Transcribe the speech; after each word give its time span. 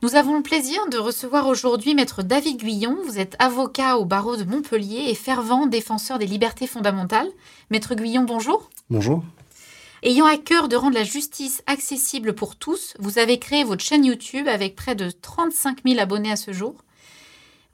Nous 0.00 0.14
avons 0.14 0.36
le 0.36 0.42
plaisir 0.44 0.78
de 0.92 0.96
recevoir 0.96 1.48
aujourd'hui 1.48 1.92
Maître 1.92 2.22
David 2.22 2.58
Guyon. 2.58 2.96
Vous 3.04 3.18
êtes 3.18 3.34
avocat 3.40 3.98
au 3.98 4.04
barreau 4.04 4.36
de 4.36 4.44
Montpellier 4.44 5.06
et 5.08 5.14
fervent 5.16 5.66
défenseur 5.66 6.20
des 6.20 6.26
libertés 6.26 6.68
fondamentales. 6.68 7.28
Maître 7.70 7.96
Guyon, 7.96 8.22
bonjour. 8.22 8.70
Bonjour. 8.90 9.24
Ayant 10.04 10.26
à 10.26 10.36
cœur 10.36 10.68
de 10.68 10.76
rendre 10.76 10.94
la 10.94 11.02
justice 11.02 11.64
accessible 11.66 12.32
pour 12.32 12.54
tous, 12.54 12.94
vous 13.00 13.18
avez 13.18 13.40
créé 13.40 13.64
votre 13.64 13.82
chaîne 13.82 14.04
YouTube 14.04 14.46
avec 14.46 14.76
près 14.76 14.94
de 14.94 15.10
35 15.10 15.78
000 15.84 15.98
abonnés 15.98 16.30
à 16.30 16.36
ce 16.36 16.52
jour. 16.52 16.76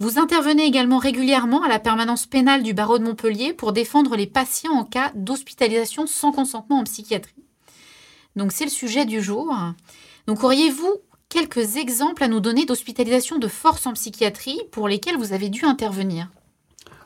Vous 0.00 0.18
intervenez 0.18 0.64
également 0.64 0.96
régulièrement 0.96 1.62
à 1.62 1.68
la 1.68 1.79
permanence 1.79 2.25
pénale 2.25 2.62
du 2.62 2.72
barreau 2.72 2.98
de 2.98 3.04
Montpellier 3.04 3.52
pour 3.52 3.75
défendre 3.75 4.16
les 4.16 4.27
patients 4.27 4.72
en 4.72 4.84
cas 4.84 5.12
d'hospitalisation 5.14 6.06
sans 6.06 6.32
consentement 6.32 6.79
en 6.79 6.84
psychiatrie. 6.84 7.45
Donc 8.34 8.50
c'est 8.50 8.64
le 8.64 8.70
sujet 8.70 9.04
du 9.04 9.20
jour. 9.20 9.54
Donc 10.27 10.43
auriez-vous 10.43 11.02
quelques 11.34 11.78
exemples 11.78 12.22
à 12.22 12.28
nous 12.28 12.38
donner 12.38 12.64
d'hospitalisation 12.64 13.40
de 13.40 13.48
force 13.48 13.88
en 13.88 13.92
psychiatrie 13.94 14.61
pour 14.70 14.86
lesquelles 14.86 15.16
vous 15.16 15.32
avez 15.32 15.48
dû 15.48 15.64
intervenir 15.64 16.30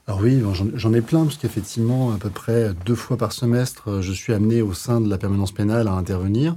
alors 0.06 0.22
oui, 0.22 0.42
j'en 0.72 0.94
ai 0.94 1.02
plein, 1.02 1.24
parce 1.24 1.36
qu'effectivement, 1.36 2.12
à 2.12 2.16
peu 2.16 2.30
près 2.30 2.72
deux 2.86 2.94
fois 2.94 3.18
par 3.18 3.32
semestre, 3.32 4.00
je 4.00 4.10
suis 4.10 4.32
amené 4.32 4.62
au 4.62 4.72
sein 4.72 5.02
de 5.02 5.10
la 5.10 5.18
permanence 5.18 5.52
pénale 5.52 5.86
à 5.86 5.92
intervenir. 5.92 6.56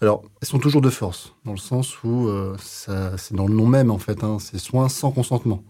Alors, 0.00 0.22
elles 0.40 0.46
sont 0.46 0.60
toujours 0.60 0.82
de 0.82 0.88
force, 0.88 1.34
dans 1.44 1.50
le 1.50 1.58
sens 1.58 2.00
où 2.04 2.28
euh, 2.28 2.56
c'est 2.60 3.34
dans 3.34 3.48
le 3.48 3.54
nom 3.54 3.66
même, 3.66 3.90
en 3.90 3.98
fait, 3.98 4.22
hein, 4.22 4.36
c'est 4.38 4.58
soins 4.58 4.88
sans 4.88 5.10
consentement. 5.10 5.64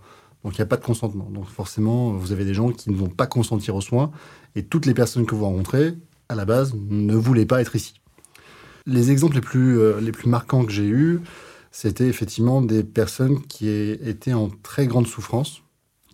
Donc, 0.44 0.52
il 0.52 0.60
n'y 0.60 0.64
a 0.64 0.66
pas 0.66 0.76
de 0.76 0.84
consentement. 0.84 1.30
Donc, 1.30 1.46
forcément, 1.46 2.12
vous 2.12 2.32
avez 2.32 2.44
des 2.44 2.52
gens 2.52 2.68
qui 2.68 2.90
ne 2.90 2.96
vont 2.96 3.08
pas 3.08 3.26
consentir 3.26 3.74
aux 3.76 3.80
soins, 3.80 4.10
et 4.54 4.62
toutes 4.62 4.84
les 4.84 4.92
personnes 4.92 5.24
que 5.24 5.34
vous 5.34 5.46
rencontrez, 5.46 5.94
à 6.28 6.34
la 6.34 6.44
base, 6.44 6.74
ne 6.74 7.16
voulaient 7.16 7.46
pas 7.46 7.62
être 7.62 7.76
ici. 7.76 7.94
Les 8.86 9.10
exemples 9.10 9.34
les 9.34 9.40
plus, 9.40 9.78
euh, 9.78 10.00
les 10.00 10.12
plus 10.12 10.28
marquants 10.28 10.64
que 10.64 10.72
j'ai 10.72 10.86
eus, 10.86 11.20
c'était 11.72 12.06
effectivement 12.06 12.62
des 12.62 12.84
personnes 12.84 13.42
qui 13.42 13.68
étaient 13.68 14.32
en 14.32 14.48
très 14.48 14.86
grande 14.86 15.06
souffrance, 15.06 15.62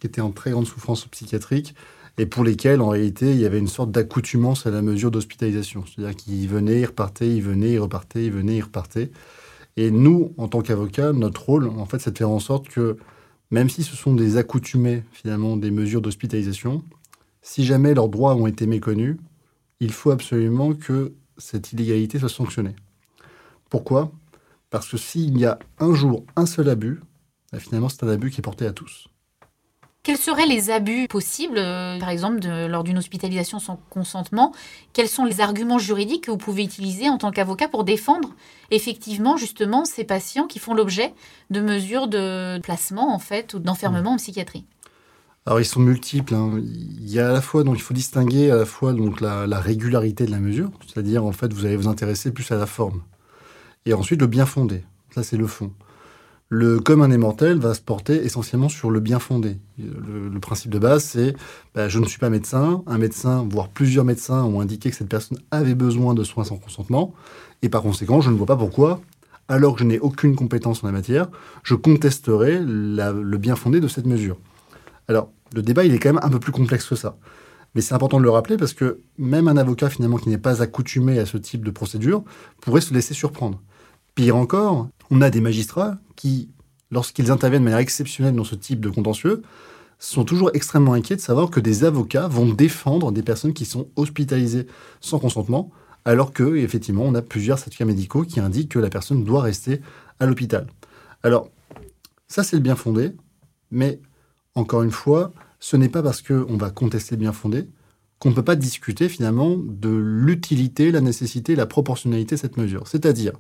qui 0.01 0.07
étaient 0.07 0.21
en 0.21 0.31
très 0.33 0.51
grande 0.51 0.67
souffrance 0.67 1.07
psychiatrique, 1.07 1.75
et 2.19 2.27
pour 2.27 2.45
lesquels, 2.45 2.81
en 2.81 2.89
réalité, 2.89 3.31
il 3.31 3.39
y 3.39 3.47
avait 3.47 3.59
une 3.59 3.69
sorte 3.69 3.91
d'accoutumance 3.91 4.67
à 4.67 4.71
la 4.71 4.83
mesure 4.83 5.11
d'hospitalisation. 5.11 5.85
C'est-à-dire 5.87 6.17
qu'ils 6.17 6.49
venaient, 6.49 6.81
ils 6.81 6.87
repartaient, 6.87 7.29
ils 7.29 7.43
venaient, 7.43 7.73
ils 7.73 7.79
repartaient, 7.79 8.25
ils 8.25 8.33
venaient, 8.33 8.57
ils 8.57 8.63
repartaient. 8.63 9.11
Et 9.77 9.91
nous, 9.91 10.35
en 10.37 10.49
tant 10.49 10.61
qu'avocats, 10.61 11.13
notre 11.13 11.45
rôle, 11.45 11.69
en 11.69 11.87
fait, 11.87 11.99
c'est 12.01 12.11
de 12.11 12.19
faire 12.19 12.31
en 12.31 12.41
sorte 12.41 12.69
que, 12.69 12.97
même 13.51 13.71
si 13.71 13.83
ce 13.83 13.97
sont 13.97 14.15
des 14.15 14.37
accoutumés, 14.37 15.05
finalement, 15.13 15.57
des 15.57 15.71
mesures 15.71 16.03
d'hospitalisation, 16.03 16.83
si 17.41 17.65
jamais 17.65 17.95
leurs 17.95 18.09
droits 18.09 18.35
ont 18.35 18.47
été 18.47 18.67
méconnus, 18.67 19.17
il 19.81 19.93
faut 19.93 20.11
absolument 20.11 20.75
que 20.75 21.13
cette 21.39 21.73
illégalité 21.73 22.19
soit 22.19 22.29
sanctionnée. 22.29 22.77
Pourquoi? 23.71 24.13
Parce 24.71 24.89
que 24.89 24.97
s'il 24.97 25.39
y 25.39 25.45
a 25.45 25.59
un 25.79 25.95
jour 25.95 26.25
un 26.37 26.47
seul 26.47 26.69
abus, 26.69 27.01
bah, 27.53 27.59
finalement 27.59 27.89
c'est 27.89 28.05
un 28.05 28.09
abus 28.09 28.31
qui 28.31 28.41
est 28.41 28.43
porté 28.43 28.67
à 28.67 28.73
tous. 28.73 29.09
Quels 30.03 30.19
seraient 30.19 30.47
les 30.47 30.71
abus 30.71 31.07
possibles, 31.07 31.59
euh, 31.59 31.97
par 32.01 32.09
exemple, 32.09 32.41
lors 32.45 32.83
d'une 32.83 32.99
hospitalisation 32.99 33.61
sans 33.61 33.77
consentement? 33.89 34.53
Quels 34.93 35.09
sont 35.09 35.25
les 35.25 35.41
arguments 35.41 35.79
juridiques 35.79 36.25
que 36.25 36.33
vous 36.33 36.39
pouvez 36.39 36.65
utiliser 36.65 37.09
en 37.09 37.19
tant 37.19 37.31
qu'avocat 37.31 37.69
pour 37.69 37.85
défendre 37.85 38.35
effectivement 38.73 39.37
justement 39.37 39.85
ces 39.85 40.03
patients 40.03 40.49
qui 40.49 40.59
font 40.59 40.75
l'objet 40.75 41.15
de 41.51 41.61
mesures 41.61 42.09
de 42.09 42.59
placement 42.65 43.15
en 43.15 43.21
fait 43.21 43.55
ou 43.55 43.61
d'enfermement 43.61 44.15
en 44.15 44.17
psychiatrie? 44.17 44.65
Alors 45.47 45.61
ils 45.61 45.65
sont 45.65 45.81
multiples. 45.81 46.35
Hein. 46.35 46.61
Il 46.61 47.11
y 47.11 47.19
a 47.19 47.31
à 47.31 47.33
la 47.33 47.41
fois 47.41 47.65
donc 47.65 47.77
il 47.77 47.83
faut 47.83 47.95
distinguer 47.95 48.51
à 48.51 48.57
la 48.57 48.67
fois 48.67 48.93
donc 48.93 49.21
la, 49.21 49.61
régularité 49.61 50.27
de 50.27 50.31
la 50.31 50.39
mesure, 50.39 50.71
c'est-à-dire 50.87 51.25
en 51.25 51.33
fait 51.33 51.53
vous 51.53 51.67
allez 51.67 51.77
vous 51.77 51.89
intéresser 51.89 52.33
plus 52.33 52.51
à 52.53 52.57
la 52.57 52.67
forme, 52.67 53.03
et 53.87 53.95
ensuite 53.95 54.21
le 54.21 54.27
bien 54.27 54.47
fondé. 54.47 54.85
Ça 55.15 55.23
c'est 55.23 55.37
le 55.37 55.47
fond. 55.47 55.73
Le 56.49 56.81
commun 56.81 57.09
des 57.09 57.17
mortels 57.17 57.59
va 57.59 57.73
se 57.73 57.81
porter 57.81 58.27
essentiellement 58.27 58.69
sur 58.69 58.91
le 58.91 59.01
bien 59.01 59.19
fondé. 59.19 59.57
Le, 59.79 60.39
principe 60.39 60.71
de 60.71 60.79
base 60.79 61.03
c'est 61.03 61.35
bah, 61.75 61.89
je 61.89 61.99
ne 61.99 62.05
suis 62.05 62.19
pas 62.19 62.31
médecin, 62.31 62.83
un 62.87 62.99
médecin 62.99 63.47
voire 63.51 63.69
plusieurs 63.69 64.05
médecins 64.05 64.45
ont 64.45 64.61
indiqué 64.61 64.91
que 64.91 64.97
cette 64.97 65.09
personne 65.09 65.39
avait 65.51 65.75
besoin 65.75 66.15
de 66.15 66.25
soins 66.25 66.45
sans 66.45 66.57
consentement, 66.57 67.15
et 67.63 67.69
par 67.69 67.83
conséquent 67.83 68.21
je 68.21 68.31
ne 68.31 68.37
vois 68.37 68.47
pas 68.47 68.57
pourquoi 68.57 69.01
alors 69.49 69.75
que 69.75 69.81
je 69.81 69.85
n'ai 69.85 69.99
aucune 69.99 70.37
compétence 70.37 70.83
en 70.85 70.87
la 70.87 70.93
matière, 70.93 71.29
je 71.63 71.75
contesterai 71.75 72.61
le 72.61 73.37
bien 73.37 73.57
fondé 73.57 73.81
de 73.81 73.89
cette 73.89 74.07
mesure. 74.07 74.39
Alors, 75.09 75.31
le 75.55 75.63
débat, 75.63 75.85
il 75.85 75.95
est 75.95 75.99
quand 75.99 76.13
même 76.13 76.23
un 76.23 76.31
peu 76.31 76.41
plus 76.41 76.53
complexe 76.53 76.87
que 76.87 76.95
ça. 76.95 77.17
Mais 77.75 77.81
c'est 77.81 77.95
important 77.95 78.19
de 78.19 78.25
le 78.25 78.31
rappeler 78.31 78.57
parce 78.57 78.75
que 78.75 79.01
même 79.19 79.49
un 79.49 79.57
avocat 79.57 79.89
finalement 79.89 80.19
qui 80.19 80.29
n'est 80.29 80.39
pas 80.39 80.63
accoutumé 80.63 81.19
à 81.19 81.27
ce 81.27 81.39
type 81.39 81.65
de 81.65 81.71
procédure 81.71 82.23
pourrait 82.61 82.83
se 82.83 82.93
laisser 82.93 83.15
surprendre. 83.15 83.61
Pire 84.15 84.37
encore, 84.37 84.89
on 85.11 85.23
a 85.23 85.31
des 85.31 85.41
magistrats 85.41 85.99
qui, 86.17 86.51
lorsqu'ils 86.91 87.31
interviennent 87.31 87.63
de 87.63 87.65
manière 87.65 87.79
exceptionnelle 87.79 88.35
dans 88.35 88.45
ce 88.45 88.55
type 88.55 88.81
de 88.81 88.91
contentieux, 88.91 89.43
sont 89.99 90.25
toujours 90.25 90.51
extrêmement 90.53 90.93
inquiets 90.93 91.17
de 91.17 91.21
savoir 91.21 91.49
que 91.49 91.61
des 91.61 91.85
avocats 91.85 92.29
vont 92.29 92.53
défendre 92.53 93.13
des 93.13 93.23
personnes 93.23 93.55
qui 93.55 93.65
sont 93.65 93.89
hospitalisées 93.97 94.67
sans 95.01 95.19
consentement, 95.19 95.71
alors 96.05 96.33
que 96.33 96.57
effectivement 96.57 97.05
on 97.05 97.15
a 97.15 97.23
plusieurs 97.23 97.59
certificats 97.59 97.85
médicaux 97.85 98.23
qui 98.23 98.41
indiquent 98.41 98.73
que 98.73 98.81
la 98.81 98.91
personne 98.91 99.25
doit 99.25 99.43
rester 99.43 99.81
à 100.19 100.27
l'hôpital. 100.27 100.67
Alors 101.23 101.49
ça 102.27 102.43
c'est 102.43 102.57
le 102.57 102.63
bien 102.63 102.75
fondé, 102.75 103.13
mais 103.71 104.01
encore 104.55 104.83
une 104.83 104.91
fois, 104.91 105.33
ce 105.61 105.77
n'est 105.77 105.89
pas 105.89 106.03
parce 106.03 106.23
qu'on 106.23 106.57
va 106.57 106.71
contester 106.71 107.17
bien 107.17 107.33
fondé 107.33 107.69
qu'on 108.23 108.31
ne 108.31 108.37
peut 108.37 108.45
pas 108.45 108.55
discuter 108.55 109.09
finalement 109.09 109.57
de 109.57 109.89
l'utilité, 109.89 110.93
la 110.93 111.01
nécessité, 111.01 111.57
la 111.57 111.67
proportionnalité 111.67 112.37
de 112.37 112.41
cette 112.41 112.57
mesure. 112.57 112.87
C'est-à-dire, 112.87 113.33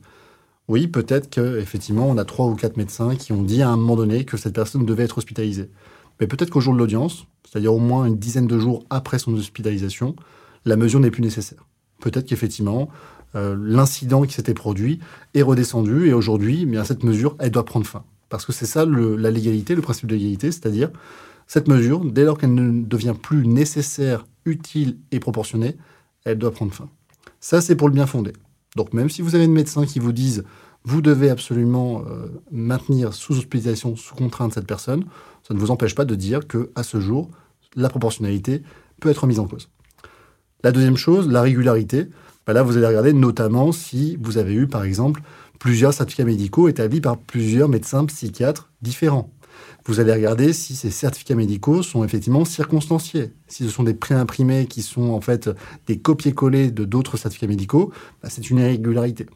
oui, 0.66 0.88
peut-être 0.88 1.30
qu'effectivement, 1.30 2.08
on 2.08 2.18
a 2.18 2.24
trois 2.24 2.46
ou 2.46 2.56
quatre 2.56 2.76
médecins 2.76 3.14
qui 3.14 3.30
ont 3.30 3.44
dit 3.44 3.62
à 3.62 3.68
un 3.68 3.76
moment 3.76 3.94
donné 3.94 4.24
que 4.24 4.36
cette 4.36 4.56
personne 4.56 4.84
devait 4.84 5.04
être 5.04 5.18
hospitalisée. 5.18 5.70
Mais 6.18 6.26
peut-être 6.26 6.50
qu'au 6.50 6.60
jour 6.60 6.74
de 6.74 6.80
l'audience, 6.80 7.26
c'est-à-dire 7.48 7.72
au 7.72 7.78
moins 7.78 8.06
une 8.06 8.18
dizaine 8.18 8.48
de 8.48 8.58
jours 8.58 8.84
après 8.90 9.20
son 9.20 9.32
hospitalisation, 9.34 10.16
la 10.64 10.74
mesure 10.74 10.98
n'est 10.98 11.12
plus 11.12 11.22
nécessaire. 11.22 11.64
Peut-être 12.00 12.26
qu'effectivement, 12.26 12.88
euh, 13.36 13.56
l'incident 13.56 14.22
qui 14.22 14.34
s'était 14.34 14.52
produit 14.52 14.98
est 15.34 15.42
redescendu 15.42 16.08
et 16.08 16.12
aujourd'hui, 16.12 16.68
eh 16.68 16.84
cette 16.84 17.04
mesure, 17.04 17.36
elle 17.38 17.52
doit 17.52 17.64
prendre 17.64 17.86
fin. 17.86 18.02
Parce 18.32 18.47
que 18.47 18.53
c'est 18.53 18.65
ça 18.65 18.87
la 18.87 19.31
légalité, 19.31 19.75
le 19.75 19.82
principe 19.82 20.06
de 20.06 20.15
légalité, 20.15 20.50
c'est-à-dire 20.50 20.88
cette 21.47 21.69
mesure, 21.69 22.03
dès 22.03 22.25
lors 22.25 22.38
qu'elle 22.38 22.54
ne 22.54 22.82
devient 22.82 23.12
plus 23.20 23.47
nécessaire, 23.47 24.25
utile 24.47 24.97
et 25.10 25.20
proportionnée, 25.20 25.76
elle 26.25 26.38
doit 26.38 26.50
prendre 26.50 26.72
fin. 26.72 26.88
Ça, 27.41 27.60
c'est 27.60 27.76
pour 27.76 27.88
le 27.88 27.94
bien 27.94 28.06
fondé. 28.06 28.32
Donc 28.75 28.94
même 28.94 29.10
si 29.10 29.21
vous 29.21 29.34
avez 29.34 29.47
des 29.47 29.53
médecins 29.53 29.84
qui 29.84 29.98
vous 29.98 30.12
disent 30.12 30.44
vous 30.84 31.03
devez 31.03 31.28
absolument 31.28 32.04
euh, 32.09 32.28
maintenir 32.50 33.12
sous 33.12 33.37
hospitalisation, 33.37 33.97
sous 33.97 34.15
contrainte 34.15 34.54
cette 34.54 34.66
personne, 34.66 35.04
ça 35.47 35.53
ne 35.53 35.59
vous 35.59 35.71
empêche 35.71 35.94
pas 35.94 36.06
de 36.06 36.15
dire 36.15 36.48
que 36.48 36.71
à 36.75 36.82
ce 36.82 37.00
jour, 37.00 37.28
la 37.76 37.91
proportionnalité 37.91 38.62
peut 38.98 39.10
être 39.10 39.26
mise 39.26 39.41
en 39.41 39.47
cause. 39.47 39.69
La 40.65 40.72
deuxième 40.72 40.97
chose, 40.97 41.28
la 41.28 41.42
régularité. 41.42 42.09
Bah 42.47 42.54
là, 42.54 42.62
vous 42.62 42.78
allez 42.78 42.87
regarder 42.87 43.12
notamment 43.12 43.72
si 43.72 44.16
vous 44.22 44.38
avez 44.38 44.54
eu, 44.54 44.69
par 44.69 44.84
exemple, 44.84 45.21
plusieurs 45.62 45.94
certificats 45.94 46.24
médicaux 46.24 46.66
établis 46.66 47.00
par 47.00 47.16
plusieurs 47.16 47.68
médecins 47.68 48.04
psychiatres 48.06 48.72
différents. 48.82 49.30
Vous 49.86 50.00
allez 50.00 50.12
regarder 50.12 50.52
si 50.52 50.74
ces 50.74 50.90
certificats 50.90 51.36
médicaux 51.36 51.84
sont 51.84 52.02
effectivement 52.02 52.44
circonstanciés. 52.44 53.30
Si 53.46 53.62
ce 53.62 53.70
sont 53.70 53.84
des 53.84 53.94
préimprimés 53.94 54.66
qui 54.66 54.82
sont 54.82 55.10
en 55.10 55.20
fait 55.20 55.48
des 55.86 56.00
copier-coller 56.00 56.72
de 56.72 56.84
d'autres 56.84 57.16
certificats 57.16 57.46
médicaux, 57.46 57.92
bah, 58.24 58.28
c'est 58.28 58.50
une 58.50 58.58
irrégularité. 58.58 59.26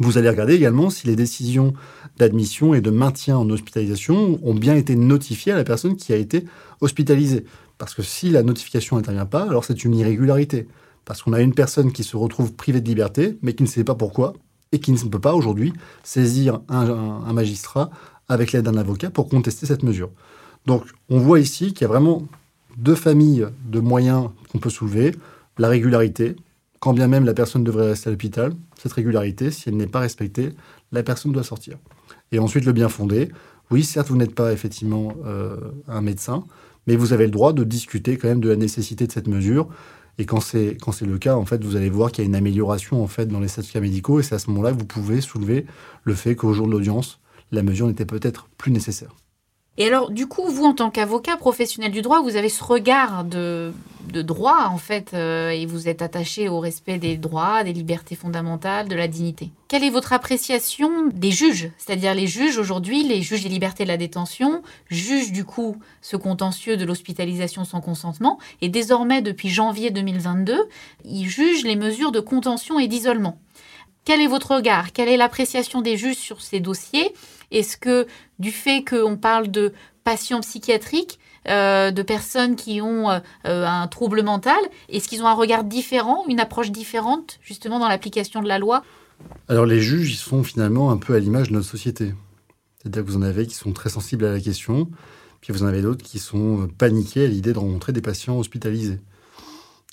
Vous 0.00 0.18
allez 0.18 0.28
regarder 0.28 0.54
également 0.54 0.90
si 0.90 1.06
les 1.06 1.14
décisions 1.14 1.72
d'admission 2.16 2.74
et 2.74 2.80
de 2.80 2.90
maintien 2.90 3.38
en 3.38 3.48
hospitalisation 3.48 4.40
ont 4.42 4.54
bien 4.54 4.74
été 4.74 4.96
notifiées 4.96 5.52
à 5.52 5.56
la 5.56 5.62
personne 5.62 5.94
qui 5.94 6.12
a 6.12 6.16
été 6.16 6.46
hospitalisée. 6.80 7.44
Parce 7.78 7.94
que 7.94 8.02
si 8.02 8.30
la 8.30 8.42
notification 8.42 8.96
n'intervient 8.96 9.24
pas, 9.24 9.44
alors 9.44 9.64
c'est 9.64 9.84
une 9.84 9.94
irrégularité. 9.94 10.66
Parce 11.04 11.22
qu'on 11.22 11.32
a 11.32 11.40
une 11.40 11.54
personne 11.54 11.92
qui 11.92 12.02
se 12.02 12.16
retrouve 12.16 12.54
privée 12.54 12.80
de 12.80 12.88
liberté, 12.88 13.38
mais 13.40 13.54
qui 13.54 13.62
ne 13.62 13.68
sait 13.68 13.84
pas 13.84 13.94
pourquoi, 13.94 14.32
et 14.72 14.80
qui 14.80 14.92
ne 14.92 14.98
peut 14.98 15.18
pas 15.18 15.34
aujourd'hui 15.34 15.72
saisir 16.02 16.60
un, 16.68 17.32
magistrat 17.32 17.90
avec 18.28 18.52
l'aide 18.52 18.64
d'un 18.64 18.76
avocat 18.76 19.10
pour 19.10 19.28
contester 19.28 19.66
cette 19.66 19.82
mesure. 19.82 20.10
Donc 20.66 20.84
on 21.08 21.18
voit 21.18 21.40
ici 21.40 21.72
qu'il 21.72 21.82
y 21.82 21.84
a 21.84 21.88
vraiment 21.88 22.26
deux 22.76 22.94
familles 22.94 23.46
de 23.64 23.80
moyens 23.80 24.30
qu'on 24.50 24.58
peut 24.58 24.70
soulever. 24.70 25.14
La 25.56 25.68
régularité, 25.68 26.36
quand 26.80 26.92
bien 26.92 27.08
même 27.08 27.24
la 27.24 27.34
personne 27.34 27.64
devrait 27.64 27.88
rester 27.88 28.08
à 28.08 28.10
l'hôpital, 28.10 28.52
cette 28.76 28.92
régularité, 28.92 29.50
si 29.50 29.68
elle 29.68 29.76
n'est 29.76 29.86
pas 29.86 30.00
respectée, 30.00 30.50
la 30.92 31.02
personne 31.02 31.32
doit 31.32 31.42
sortir. 31.42 31.78
Et 32.32 32.38
ensuite 32.38 32.64
le 32.64 32.72
bien 32.72 32.88
fondé, 32.88 33.30
oui, 33.70 33.84
certes, 33.84 34.08
vous 34.08 34.16
n'êtes 34.16 34.34
pas 34.34 34.52
effectivement 34.52 35.12
euh, 35.26 35.56
un 35.88 36.00
médecin, 36.00 36.44
mais 36.86 36.96
vous 36.96 37.12
avez 37.12 37.26
le 37.26 37.30
droit 37.30 37.52
de 37.52 37.64
discuter 37.64 38.16
quand 38.16 38.28
même 38.28 38.40
de 38.40 38.48
la 38.48 38.56
nécessité 38.56 39.06
de 39.06 39.12
cette 39.12 39.28
mesure 39.28 39.68
et 40.18 40.26
quand 40.26 40.40
c'est 40.40 40.76
quand 40.80 40.92
c'est 40.92 41.06
le 41.06 41.18
cas, 41.18 41.36
en 41.36 41.44
fait, 41.44 41.64
vous 41.64 41.76
allez 41.76 41.90
voir 41.90 42.12
qu'il 42.12 42.24
y 42.24 42.26
a 42.26 42.28
une 42.28 42.34
amélioration 42.36 43.02
en 43.02 43.06
fait 43.06 43.26
dans 43.26 43.40
les 43.40 43.48
certificats 43.48 43.80
médicaux, 43.80 44.20
et 44.20 44.22
c'est 44.22 44.34
à 44.34 44.38
ce 44.38 44.50
moment-là 44.50 44.72
que 44.72 44.78
vous 44.78 44.86
pouvez 44.86 45.20
soulever 45.20 45.66
le 46.04 46.14
fait 46.14 46.34
qu'au 46.36 46.52
jour 46.52 46.66
de 46.66 46.72
l'audience, 46.72 47.20
la 47.52 47.62
mesure 47.62 47.86
n'était 47.86 48.04
peut-être 48.04 48.48
plus 48.58 48.72
nécessaire. 48.72 49.14
Et 49.80 49.86
alors, 49.86 50.10
du 50.10 50.26
coup, 50.26 50.44
vous, 50.48 50.64
en 50.64 50.74
tant 50.74 50.90
qu'avocat 50.90 51.36
professionnel 51.36 51.92
du 51.92 52.02
droit, 52.02 52.20
vous 52.20 52.34
avez 52.34 52.48
ce 52.48 52.64
regard 52.64 53.22
de, 53.22 53.72
droit, 54.12 54.66
en 54.72 54.76
fait, 54.76 55.12
euh, 55.14 55.50
et 55.50 55.66
vous 55.66 55.88
êtes 55.88 56.02
attaché 56.02 56.48
au 56.48 56.58
respect 56.58 56.98
des 56.98 57.16
droits, 57.16 57.62
des 57.62 57.72
libertés 57.72 58.16
fondamentales, 58.16 58.88
de 58.88 58.96
la 58.96 59.06
dignité. 59.06 59.52
Quelle 59.68 59.84
est 59.84 59.90
votre 59.90 60.12
appréciation 60.12 61.06
des 61.14 61.30
juges? 61.30 61.70
C'est-à-dire 61.78 62.12
les 62.12 62.26
juges 62.26 62.58
aujourd'hui, 62.58 63.04
les 63.04 63.22
juges 63.22 63.44
des 63.44 63.48
libertés 63.48 63.84
de 63.84 63.88
la 63.88 63.96
détention, 63.96 64.62
jugent 64.90 65.30
du 65.30 65.44
coup 65.44 65.76
ce 66.02 66.16
contentieux 66.16 66.76
de 66.76 66.84
l'hospitalisation 66.84 67.64
sans 67.64 67.80
consentement, 67.80 68.40
et 68.60 68.68
désormais, 68.68 69.22
depuis 69.22 69.48
janvier 69.48 69.90
2022, 69.90 70.58
ils 71.04 71.28
jugent 71.28 71.62
les 71.62 71.76
mesures 71.76 72.10
de 72.10 72.18
contention 72.18 72.80
et 72.80 72.88
d'isolement. 72.88 73.38
Quel 74.08 74.22
est 74.22 74.26
votre 74.26 74.54
regard? 74.54 74.94
Quelle 74.94 75.10
est 75.10 75.18
l'appréciation 75.18 75.82
des 75.82 75.98
juges 75.98 76.16
sur 76.16 76.40
ces 76.40 76.60
dossiers? 76.60 77.12
Est-ce 77.50 77.76
que 77.76 78.06
du 78.38 78.52
fait 78.52 78.82
qu'on 78.82 79.18
parle 79.18 79.48
de 79.48 79.74
patients 80.02 80.40
psychiatriques, 80.40 81.18
euh, 81.46 81.90
de 81.90 82.00
personnes 82.00 82.56
qui 82.56 82.80
ont 82.80 83.10
euh, 83.10 83.20
un 83.44 83.86
trouble 83.86 84.22
mental, 84.22 84.56
est-ce 84.88 85.08
qu'ils 85.08 85.22
ont 85.22 85.26
un 85.26 85.34
regard 85.34 85.62
différent, 85.62 86.24
une 86.26 86.40
approche 86.40 86.70
différente 86.70 87.38
justement 87.42 87.78
dans 87.78 87.86
l'application 87.86 88.40
de 88.40 88.48
la 88.48 88.58
loi? 88.58 88.82
Alors 89.46 89.66
les 89.66 89.82
juges, 89.82 90.10
ils 90.10 90.16
sont 90.16 90.42
finalement 90.42 90.90
un 90.90 90.96
peu 90.96 91.14
à 91.14 91.18
l'image 91.18 91.50
de 91.50 91.52
notre 91.52 91.68
société. 91.68 92.14
C'est-à-dire 92.78 93.04
que 93.04 93.10
vous 93.10 93.18
en 93.18 93.22
avez 93.22 93.46
qui 93.46 93.56
sont 93.56 93.72
très 93.72 93.90
sensibles 93.90 94.24
à 94.24 94.32
la 94.32 94.40
question, 94.40 94.88
puis 95.42 95.52
vous 95.52 95.64
en 95.64 95.66
avez 95.66 95.82
d'autres 95.82 96.02
qui 96.02 96.18
sont 96.18 96.66
paniqués 96.78 97.24
à 97.24 97.28
l'idée 97.28 97.52
de 97.52 97.58
rencontrer 97.58 97.92
des 97.92 98.00
patients 98.00 98.38
hospitalisés. 98.38 99.00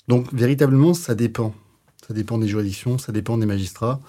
Donc 0.08 0.32
véritablement, 0.32 0.94
ça 0.94 1.14
dépend. 1.14 1.52
Ça 2.06 2.14
dépend 2.14 2.38
des 2.38 2.48
juridictions, 2.48 2.98
ça 2.98 3.12
dépend 3.12 3.38
des 3.38 3.46
magistrats. 3.46 4.00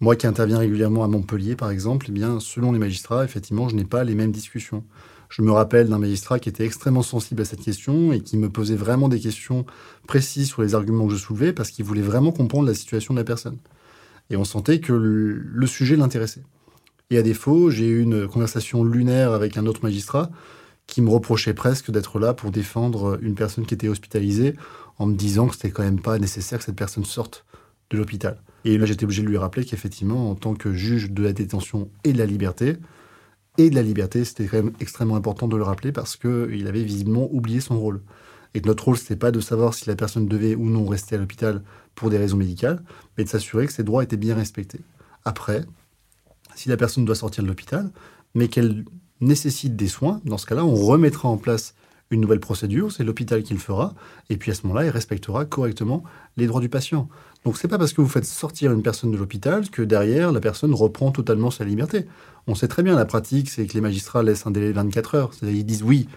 Moi 0.00 0.16
qui 0.16 0.26
interviens 0.26 0.58
régulièrement 0.58 1.04
à 1.04 1.08
Montpellier, 1.08 1.56
par 1.56 1.70
exemple, 1.70 2.06
eh 2.08 2.12
bien, 2.12 2.40
selon 2.40 2.72
les 2.72 2.78
magistrats, 2.78 3.24
effectivement, 3.24 3.68
je 3.68 3.76
n'ai 3.76 3.84
pas 3.84 4.04
les 4.04 4.14
mêmes 4.14 4.32
discussions. 4.32 4.84
Je 5.28 5.42
me 5.42 5.50
rappelle 5.50 5.88
d'un 5.88 5.98
magistrat 5.98 6.38
qui 6.38 6.48
était 6.48 6.64
extrêmement 6.64 7.02
sensible 7.02 7.42
à 7.42 7.44
cette 7.44 7.62
question 7.62 8.12
et 8.12 8.20
qui 8.20 8.36
me 8.36 8.50
posait 8.50 8.76
vraiment 8.76 9.08
des 9.08 9.18
questions 9.18 9.66
précises 10.06 10.48
sur 10.48 10.62
les 10.62 10.74
arguments 10.74 11.06
que 11.06 11.14
je 11.14 11.18
soulevais 11.18 11.52
parce 11.52 11.70
qu'il 11.70 11.84
voulait 11.84 12.02
vraiment 12.02 12.32
comprendre 12.32 12.66
la 12.66 12.74
situation 12.74 13.14
de 13.14 13.18
la 13.18 13.24
personne. 13.24 13.58
Et 14.30 14.36
on 14.36 14.44
sentait 14.44 14.80
que 14.80 14.92
le 14.92 15.66
sujet 15.66 15.96
l'intéressait. 15.96 16.44
Et 17.10 17.18
à 17.18 17.22
défaut, 17.22 17.70
j'ai 17.70 17.86
eu 17.86 18.00
une 18.02 18.26
conversation 18.26 18.84
lunaire 18.84 19.32
avec 19.32 19.56
un 19.56 19.66
autre 19.66 19.80
magistrat 19.82 20.30
qui 20.86 21.02
me 21.02 21.10
reprochait 21.10 21.54
presque 21.54 21.90
d'être 21.90 22.18
là 22.18 22.34
pour 22.34 22.50
défendre 22.50 23.18
une 23.22 23.34
personne 23.34 23.66
qui 23.66 23.74
était 23.74 23.88
hospitalisée 23.88 24.54
en 24.98 25.06
me 25.06 25.14
disant 25.14 25.48
que 25.48 25.54
c'était 25.54 25.70
quand 25.70 25.82
même 25.82 26.00
pas 26.00 26.18
nécessaire 26.18 26.58
que 26.58 26.64
cette 26.64 26.76
personne 26.76 27.04
sorte 27.04 27.44
de 27.90 27.98
l'hôpital. 27.98 28.40
Et 28.64 28.78
là, 28.78 28.86
j'étais 28.86 29.04
obligé 29.04 29.22
de 29.22 29.28
lui 29.28 29.36
rappeler 29.36 29.64
qu'effectivement, 29.64 30.30
en 30.30 30.34
tant 30.34 30.54
que 30.54 30.72
juge 30.72 31.10
de 31.10 31.22
la 31.22 31.32
détention 31.32 31.90
et 32.04 32.12
de 32.12 32.18
la 32.18 32.26
liberté, 32.26 32.76
et 33.58 33.70
de 33.70 33.74
la 33.74 33.82
liberté, 33.82 34.24
c'était 34.24 34.46
quand 34.46 34.56
même 34.56 34.72
extrêmement 34.80 35.16
important 35.16 35.46
de 35.46 35.56
le 35.56 35.62
rappeler 35.62 35.92
parce 35.92 36.16
qu'il 36.16 36.66
avait 36.66 36.82
visiblement 36.82 37.28
oublié 37.32 37.60
son 37.60 37.78
rôle. 37.78 38.00
Et 38.54 38.60
notre 38.60 38.84
rôle, 38.84 38.96
c'était 38.96 39.16
pas 39.16 39.30
de 39.30 39.40
savoir 39.40 39.74
si 39.74 39.86
la 39.86 39.96
personne 39.96 40.26
devait 40.26 40.54
ou 40.54 40.68
non 40.68 40.86
rester 40.86 41.16
à 41.16 41.18
l'hôpital 41.18 41.62
pour 41.94 42.10
des 42.10 42.18
raisons 42.18 42.36
médicales, 42.36 42.82
mais 43.16 43.24
de 43.24 43.28
s'assurer 43.28 43.66
que 43.66 43.72
ses 43.72 43.84
droits 43.84 44.02
étaient 44.02 44.16
bien 44.16 44.34
respectés. 44.34 44.80
Après, 45.24 45.64
si 46.54 46.68
la 46.68 46.76
personne 46.76 47.04
doit 47.04 47.14
sortir 47.14 47.42
de 47.42 47.48
l'hôpital, 47.48 47.90
mais 48.34 48.48
qu'elle 48.48 48.84
nécessite 49.20 49.76
des 49.76 49.88
soins, 49.88 50.20
dans 50.24 50.38
ce 50.38 50.46
cas-là, 50.46 50.64
on 50.64 50.74
remettra 50.74 51.28
en 51.28 51.36
place 51.36 51.74
une 52.10 52.20
nouvelle 52.20 52.40
procédure, 52.40 52.92
c'est 52.92 53.04
l'hôpital 53.04 53.42
qui 53.42 53.54
le 53.54 53.58
fera, 53.58 53.94
et 54.30 54.36
puis 54.36 54.50
à 54.50 54.54
ce 54.54 54.66
moment-là, 54.66 54.86
il 54.86 54.90
respectera 54.90 55.44
correctement 55.44 56.04
les 56.36 56.46
droits 56.46 56.60
du 56.60 56.68
patient. 56.68 57.08
Donc 57.44 57.58
c'est 57.58 57.68
pas 57.68 57.78
parce 57.78 57.92
que 57.92 58.00
vous 58.00 58.08
faites 58.08 58.24
sortir 58.24 58.72
une 58.72 58.82
personne 58.82 59.10
de 59.10 59.16
l'hôpital 59.16 59.68
que 59.68 59.82
derrière, 59.82 60.32
la 60.32 60.40
personne 60.40 60.72
reprend 60.74 61.10
totalement 61.10 61.50
sa 61.50 61.64
liberté. 61.64 62.06
On 62.46 62.54
sait 62.54 62.68
très 62.68 62.82
bien, 62.82 62.96
la 62.96 63.04
pratique, 63.04 63.50
c'est 63.50 63.66
que 63.66 63.74
les 63.74 63.80
magistrats 63.80 64.22
laissent 64.22 64.46
un 64.46 64.50
délai 64.50 64.68
de 64.68 64.74
24 64.74 65.14
heures. 65.14 65.34
C'est-à-dire 65.34 65.58
ils 65.58 65.64
disent 65.64 65.82
oui, 65.82 66.08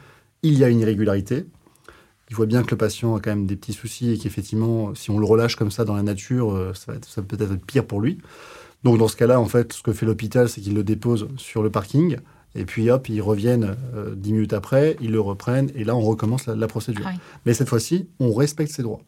il 0.44 0.58
y 0.58 0.64
a 0.64 0.70
une 0.70 0.80
irrégularité. 0.80 1.46
Ils 2.30 2.36
voient 2.36 2.46
bien 2.46 2.64
que 2.64 2.72
le 2.72 2.78
patient 2.78 3.16
a 3.16 3.20
quand 3.20 3.30
même 3.30 3.46
des 3.46 3.56
petits 3.56 3.74
soucis 3.74 4.12
et 4.12 4.18
qu'effectivement, 4.18 4.94
si 4.96 5.12
on 5.12 5.20
le 5.20 5.26
relâche 5.26 5.56
comme 5.56 5.72
ça 5.72 5.86
dans 5.86 5.96
la 5.96 6.04
nature, 6.04 6.54
euh, 6.54 6.74
ça, 6.74 7.22
peut 7.22 7.38
être 7.40 7.66
pire 7.66 7.86
pour 7.86 8.02
lui. 8.02 8.20
Donc 8.84 8.98
dans 8.98 9.08
ce 9.08 9.16
cas-là, 9.16 9.40
en 9.40 9.46
fait, 9.46 9.74
ce 9.74 9.82
que 9.82 9.94
fait 9.94 10.06
l'hôpital, 10.06 10.50
c'est 10.50 10.62
qu'il 10.62 10.76
le 10.76 10.84
dépose 10.84 11.28
sur 11.38 11.64
le 11.64 11.70
parking 11.70 12.18
et 12.58 12.66
puis 12.66 12.90
hop, 12.90 13.08
ils 13.08 13.22
reviennent 13.22 13.78
euh, 13.94 14.16
dix 14.16 14.34
minutes 14.34 14.54
après, 14.54 14.98
ils 15.00 15.12
le 15.12 15.22
reprennent, 15.22 15.70
et 15.76 15.84
là, 15.84 15.96
on 15.96 16.02
recommence 16.02 16.48
la, 16.48 16.68
procédure. 16.68 17.06
Ah 17.08 17.14
Mais 17.46 17.54
cette 17.54 17.70
fois-ci, 17.70 18.08
on 18.20 18.34
respecte 18.34 18.72
ses 18.72 18.82
droits. 18.82 19.02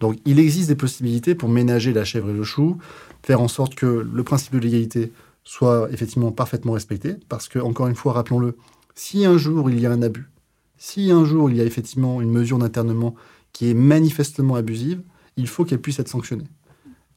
Donc, 0.00 0.18
il 0.24 0.40
existe 0.40 0.68
des 0.68 0.74
possibilités 0.74 1.36
pour 1.36 1.48
ménager 1.48 1.92
la 1.92 2.04
chèvre 2.04 2.30
et 2.30 2.32
le 2.32 2.42
chou, 2.42 2.78
faire 3.22 3.40
en 3.40 3.46
sorte 3.46 3.76
que 3.76 3.86
le 3.86 4.24
principe 4.24 4.52
de 4.54 4.58
l'égalité 4.58 5.12
soit 5.44 5.88
effectivement 5.92 6.32
parfaitement 6.32 6.72
respecté, 6.72 7.14
parce 7.28 7.48
que, 7.48 7.60
encore 7.60 7.86
une 7.86 7.94
fois, 7.94 8.12
rappelons-le, 8.12 8.56
si 8.96 9.24
un 9.24 9.38
jour 9.38 9.70
il 9.70 9.78
y 9.78 9.86
a 9.86 9.92
un 9.92 10.02
abus, 10.02 10.28
si 10.76 11.12
un 11.12 11.24
jour 11.24 11.48
il 11.48 11.56
y 11.56 11.60
a 11.60 11.64
effectivement 11.64 12.20
une 12.20 12.30
mesure 12.30 12.58
d'internement 12.58 13.14
qui 13.52 13.70
est 13.70 13.74
manifestement 13.74 14.56
abusive, 14.56 15.00
il 15.36 15.46
faut 15.46 15.64
qu'elle 15.64 15.80
puisse 15.80 16.00
être 16.00 16.08
sanctionnée. 16.08 16.48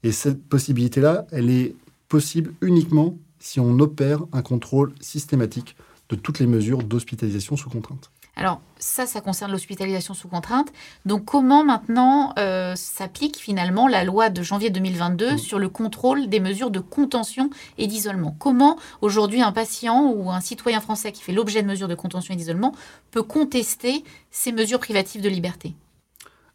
Et 0.03 0.11
cette 0.11 0.43
possibilité-là, 0.47 1.25
elle 1.31 1.49
est 1.49 1.75
possible 2.07 2.53
uniquement 2.61 3.17
si 3.39 3.59
on 3.59 3.79
opère 3.79 4.21
un 4.33 4.41
contrôle 4.41 4.93
systématique 5.01 5.75
de 6.09 6.15
toutes 6.15 6.39
les 6.39 6.47
mesures 6.47 6.83
d'hospitalisation 6.83 7.55
sous 7.55 7.69
contrainte. 7.69 8.11
Alors 8.35 8.61
ça, 8.77 9.05
ça 9.05 9.19
concerne 9.19 9.51
l'hospitalisation 9.51 10.13
sous 10.13 10.29
contrainte. 10.29 10.71
Donc 11.05 11.25
comment 11.25 11.65
maintenant 11.65 12.33
euh, 12.39 12.73
s'applique 12.75 13.37
finalement 13.37 13.87
la 13.87 14.05
loi 14.05 14.29
de 14.29 14.41
janvier 14.41 14.69
2022 14.69 15.33
mm. 15.33 15.37
sur 15.37 15.59
le 15.59 15.67
contrôle 15.67 16.29
des 16.29 16.39
mesures 16.39 16.71
de 16.71 16.79
contention 16.79 17.49
et 17.77 17.87
d'isolement? 17.87 18.35
Comment 18.39 18.77
aujourd'hui 19.01 19.41
un 19.41 19.51
patient 19.51 20.09
ou 20.11 20.31
un 20.31 20.39
citoyen 20.39 20.79
français 20.79 21.11
qui 21.11 21.21
fait 21.21 21.33
l'objet 21.33 21.61
de 21.61 21.67
mesures 21.67 21.89
de 21.89 21.95
contention 21.95 22.33
et 22.33 22.37
d'isolement 22.37 22.73
peut 23.11 23.23
contester 23.23 24.05
ces 24.31 24.53
mesures 24.53 24.79
privatives 24.79 25.21
de 25.21 25.29
liberté? 25.29 25.73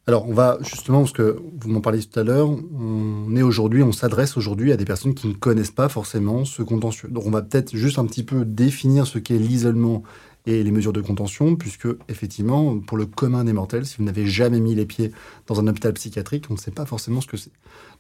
Alors, 0.06 0.28
on 0.28 0.34
va 0.34 0.58
justement, 0.60 1.00
parce 1.00 1.12
que 1.12 1.40
vous 1.60 1.70
m'en 1.70 1.80
parliez 1.80 2.02
tout 2.02 2.20
à 2.20 2.24
l'heure, 2.24 2.50
on 2.50 3.34
est 3.36 3.42
aujourd'hui, 3.42 3.82
on 3.82 3.92
s'adresse 3.92 4.36
aujourd'hui 4.36 4.70
à 4.70 4.76
des 4.76 4.84
personnes 4.84 5.14
qui 5.14 5.28
ne 5.28 5.32
connaissent 5.32 5.70
pas 5.70 5.88
forcément 5.88 6.44
ce 6.44 6.62
contentieux. 6.62 7.08
Donc, 7.08 7.24
on 7.26 7.30
va 7.30 7.40
peut-être 7.40 7.74
juste 7.74 7.98
un 7.98 8.04
petit 8.04 8.22
peu 8.22 8.44
définir 8.44 9.06
ce 9.06 9.18
qu'est 9.18 9.38
l'isolement 9.38 10.02
et 10.46 10.62
les 10.62 10.70
mesures 10.70 10.92
de 10.92 11.00
contention, 11.00 11.56
puisque 11.56 11.88
effectivement, 12.10 12.78
pour 12.78 12.98
le 12.98 13.06
commun 13.06 13.44
des 13.44 13.54
mortels, 13.54 13.86
si 13.86 13.96
vous 13.96 14.04
n'avez 14.04 14.26
jamais 14.26 14.60
mis 14.60 14.74
les 14.74 14.84
pieds 14.84 15.10
dans 15.46 15.58
un 15.58 15.66
hôpital 15.66 15.94
psychiatrique, 15.94 16.44
on 16.50 16.54
ne 16.54 16.58
sait 16.58 16.70
pas 16.70 16.84
forcément 16.84 17.22
ce 17.22 17.26
que 17.26 17.38
c'est. 17.38 17.52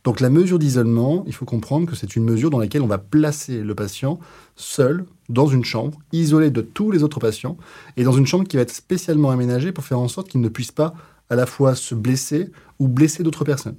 Donc 0.04 0.20
la 0.20 0.28
mesure 0.28 0.58
d'isolement, 0.58 1.24
il 1.26 1.32
faut 1.32 1.46
comprendre 1.46 1.88
que 1.88 1.96
c'est 1.96 2.16
une 2.16 2.24
mesure 2.24 2.50
dans 2.50 2.58
laquelle 2.58 2.82
on 2.82 2.86
va 2.86 2.98
placer 2.98 3.62
le 3.62 3.74
patient 3.74 4.18
seul 4.56 5.06
dans 5.30 5.46
une 5.46 5.64
chambre, 5.64 5.98
isolé 6.12 6.50
de 6.50 6.60
tous 6.60 6.90
les 6.90 7.02
autres 7.02 7.18
patients, 7.18 7.56
et 7.96 8.04
dans 8.04 8.12
une 8.12 8.26
chambre 8.26 8.46
qui 8.46 8.56
va 8.56 8.62
être 8.62 8.74
spécialement 8.74 9.30
aménagée 9.30 9.72
pour 9.72 9.84
faire 9.84 9.98
en 9.98 10.08
sorte 10.08 10.28
qu'il 10.28 10.42
ne 10.42 10.48
puisse 10.50 10.72
pas 10.72 10.94
à 11.30 11.36
la 11.36 11.46
fois 11.46 11.74
se 11.74 11.94
blesser 11.94 12.50
ou 12.78 12.88
blesser 12.88 13.22
d'autres 13.22 13.44
personnes. 13.44 13.76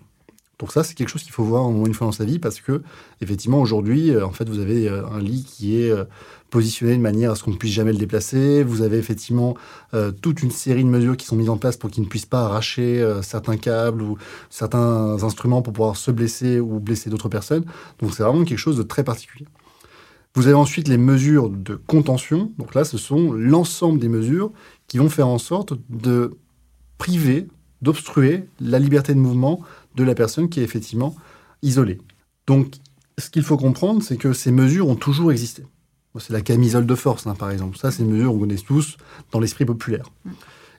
Donc 0.60 0.72
ça, 0.72 0.84
c'est 0.84 0.94
quelque 0.94 1.10
chose 1.10 1.24
qu'il 1.24 1.34
faut 1.34 1.44
voir 1.44 1.66
au 1.66 1.72
moins 1.72 1.86
une 1.86 1.94
fois 1.94 2.08
dans 2.08 2.14
sa 2.14 2.24
vie 2.24 2.40
parce 2.40 2.62
que, 2.62 2.82
effectivement, 3.20 3.60
aujourd'hui, 3.60 4.12
euh, 4.12 4.26
en 4.26 4.32
fait, 4.32 4.48
vous 4.48 4.60
avez 4.60 4.88
euh, 4.88 5.06
un 5.08 5.20
lit 5.20 5.44
qui 5.44 5.82
est 5.82 5.92
euh, 5.92 6.06
positionné 6.50 6.96
de 6.96 7.02
manière 7.02 7.32
à 7.32 7.36
ce 7.36 7.44
qu'on 7.44 7.52
ne 7.52 7.58
puisse 7.58 7.74
jamais 7.74 7.92
le 7.92 7.98
déplacer. 7.98 8.64
Vous 8.64 8.82
avez 8.82 8.98
effectivement 8.98 9.56
toute 10.22 10.42
une 10.42 10.52
série 10.52 10.84
de 10.84 10.90
mesures 10.90 11.18
qui 11.18 11.26
sont 11.26 11.36
mises 11.36 11.50
en 11.50 11.58
place 11.58 11.76
pour 11.76 11.90
qu'il 11.90 12.04
ne 12.04 12.08
puisse 12.08 12.26
pas 12.26 12.46
arracher 12.46 13.06
certains 13.22 13.58
câbles 13.58 14.02
ou 14.02 14.18
certains 14.50 15.22
instruments 15.22 15.62
pour 15.62 15.74
pouvoir 15.74 15.98
se 15.98 16.12
blesser 16.12 16.62
ou 16.62 16.80
blesser 16.80 17.10
d'autres 17.10 17.28
personnes. 17.28 17.66
Donc 18.00 18.14
c'est 18.14 18.24
vraiment 18.24 18.46
quelque 18.46 18.60
chose 18.60 18.78
de 18.78 18.84
très 18.84 19.04
particulier. 19.04 19.48
Vous 20.34 20.48
avez 20.48 20.56
ensuite 20.56 20.88
les 20.88 20.98
mesures 20.98 21.50
de 21.50 21.76
contention. 21.76 22.54
Donc 22.58 22.74
là, 22.74 22.86
ce 22.86 22.98
sont 22.98 23.34
l'ensemble 23.34 24.00
des 24.00 24.10
mesures 24.10 24.52
qui 24.88 24.98
vont 24.98 25.10
faire 25.10 25.28
en 25.28 25.40
sorte 25.40 25.74
de 25.90 26.38
priver, 26.98 27.48
d'obstruer 27.82 28.46
la 28.60 28.80
liberté 28.80 29.14
de 29.14 29.20
mouvement 29.20 29.62
de 29.96 30.04
la 30.04 30.16
personne 30.16 30.50
qui 30.50 30.60
est 30.60 30.64
effectivement 30.64 31.16
isolée. 31.62 32.00
Donc, 32.48 32.76
ce 33.18 33.30
qu'il 33.30 33.44
faut 33.44 33.58
comprendre, 33.58 34.04
c'est 34.04 34.18
que 34.18 34.34
ces 34.34 34.52
mesures 34.52 34.88
ont 34.88 34.96
toujours 34.96 35.32
existé. 35.32 35.64
C'est 36.18 36.34
la 36.34 36.42
camisole 36.42 36.86
de 36.86 36.96
force, 36.96 37.28
hein, 37.28 37.36
par 37.36 37.52
exemple. 37.52 37.78
Ça, 37.78 37.92
c'est 37.92 38.04
une 38.04 38.12
mesure 38.12 38.32
qu'on 38.32 38.40
connaît 38.40 38.56
tous 38.56 38.98
dans 39.32 39.40
l'esprit 39.40 39.66
populaire. 39.66 40.10
Mm. 40.24 40.32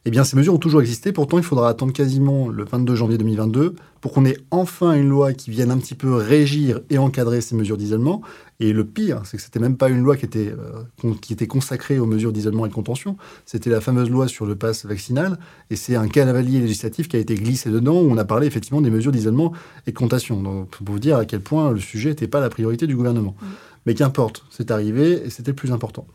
Eh 0.08 0.10
bien, 0.10 0.22
ces 0.22 0.36
mesures 0.36 0.54
ont 0.54 0.58
toujours 0.58 0.80
existé. 0.80 1.10
Pourtant, 1.10 1.36
il 1.36 1.42
faudra 1.42 1.68
attendre 1.68 1.92
quasiment 1.92 2.48
le 2.48 2.64
22 2.64 2.94
janvier 2.94 3.18
2022 3.18 3.74
pour 4.00 4.12
qu'on 4.12 4.24
ait 4.24 4.36
enfin 4.52 4.92
une 4.92 5.08
loi 5.08 5.32
qui 5.32 5.50
vienne 5.50 5.72
un 5.72 5.78
petit 5.78 5.96
peu 5.96 6.14
régir 6.14 6.78
et 6.90 6.98
encadrer 6.98 7.40
ces 7.40 7.56
mesures 7.56 7.76
d'isolement. 7.76 8.22
Et 8.60 8.72
le 8.72 8.84
pire, 8.84 9.22
c'est 9.24 9.36
que 9.36 9.42
c'était 9.42 9.58
même 9.58 9.76
pas 9.76 9.88
une 9.88 10.04
loi 10.04 10.16
qui 10.16 10.24
était, 10.24 10.54
euh, 10.56 11.14
qui 11.20 11.32
était 11.32 11.48
consacrée 11.48 11.98
aux 11.98 12.06
mesures 12.06 12.32
d'isolement 12.32 12.66
et 12.66 12.68
de 12.68 12.74
contention. 12.74 13.16
C'était 13.46 13.68
la 13.68 13.80
fameuse 13.80 14.08
loi 14.08 14.28
sur 14.28 14.46
le 14.46 14.54
pass 14.54 14.86
vaccinal. 14.86 15.40
Et 15.70 15.76
c'est 15.76 15.96
un 15.96 16.06
cavalier 16.06 16.60
législatif 16.60 17.08
qui 17.08 17.16
a 17.16 17.18
été 17.18 17.34
glissé 17.34 17.70
dedans 17.70 18.00
où 18.00 18.08
on 18.08 18.16
a 18.16 18.24
parlé 18.24 18.46
effectivement 18.46 18.80
des 18.80 18.90
mesures 18.90 19.10
d'isolement 19.10 19.54
et 19.88 19.90
de 19.90 19.96
contention. 19.96 20.40
Donc, 20.40 20.68
pour 20.68 20.86
vous 20.88 21.00
dire 21.00 21.16
à 21.16 21.24
quel 21.24 21.40
point 21.40 21.72
le 21.72 21.80
sujet 21.80 22.10
n'était 22.10 22.28
pas 22.28 22.38
la 22.38 22.48
priorité 22.48 22.86
du 22.86 22.94
gouvernement. 22.94 23.34
Mmh. 23.42 23.46
Mais 23.86 23.94
qu'importe, 23.94 24.44
c'est 24.50 24.70
arrivé 24.70 25.26
et 25.26 25.30
c'était 25.30 25.50
le 25.50 25.56
plus 25.56 25.72
important. 25.72 26.06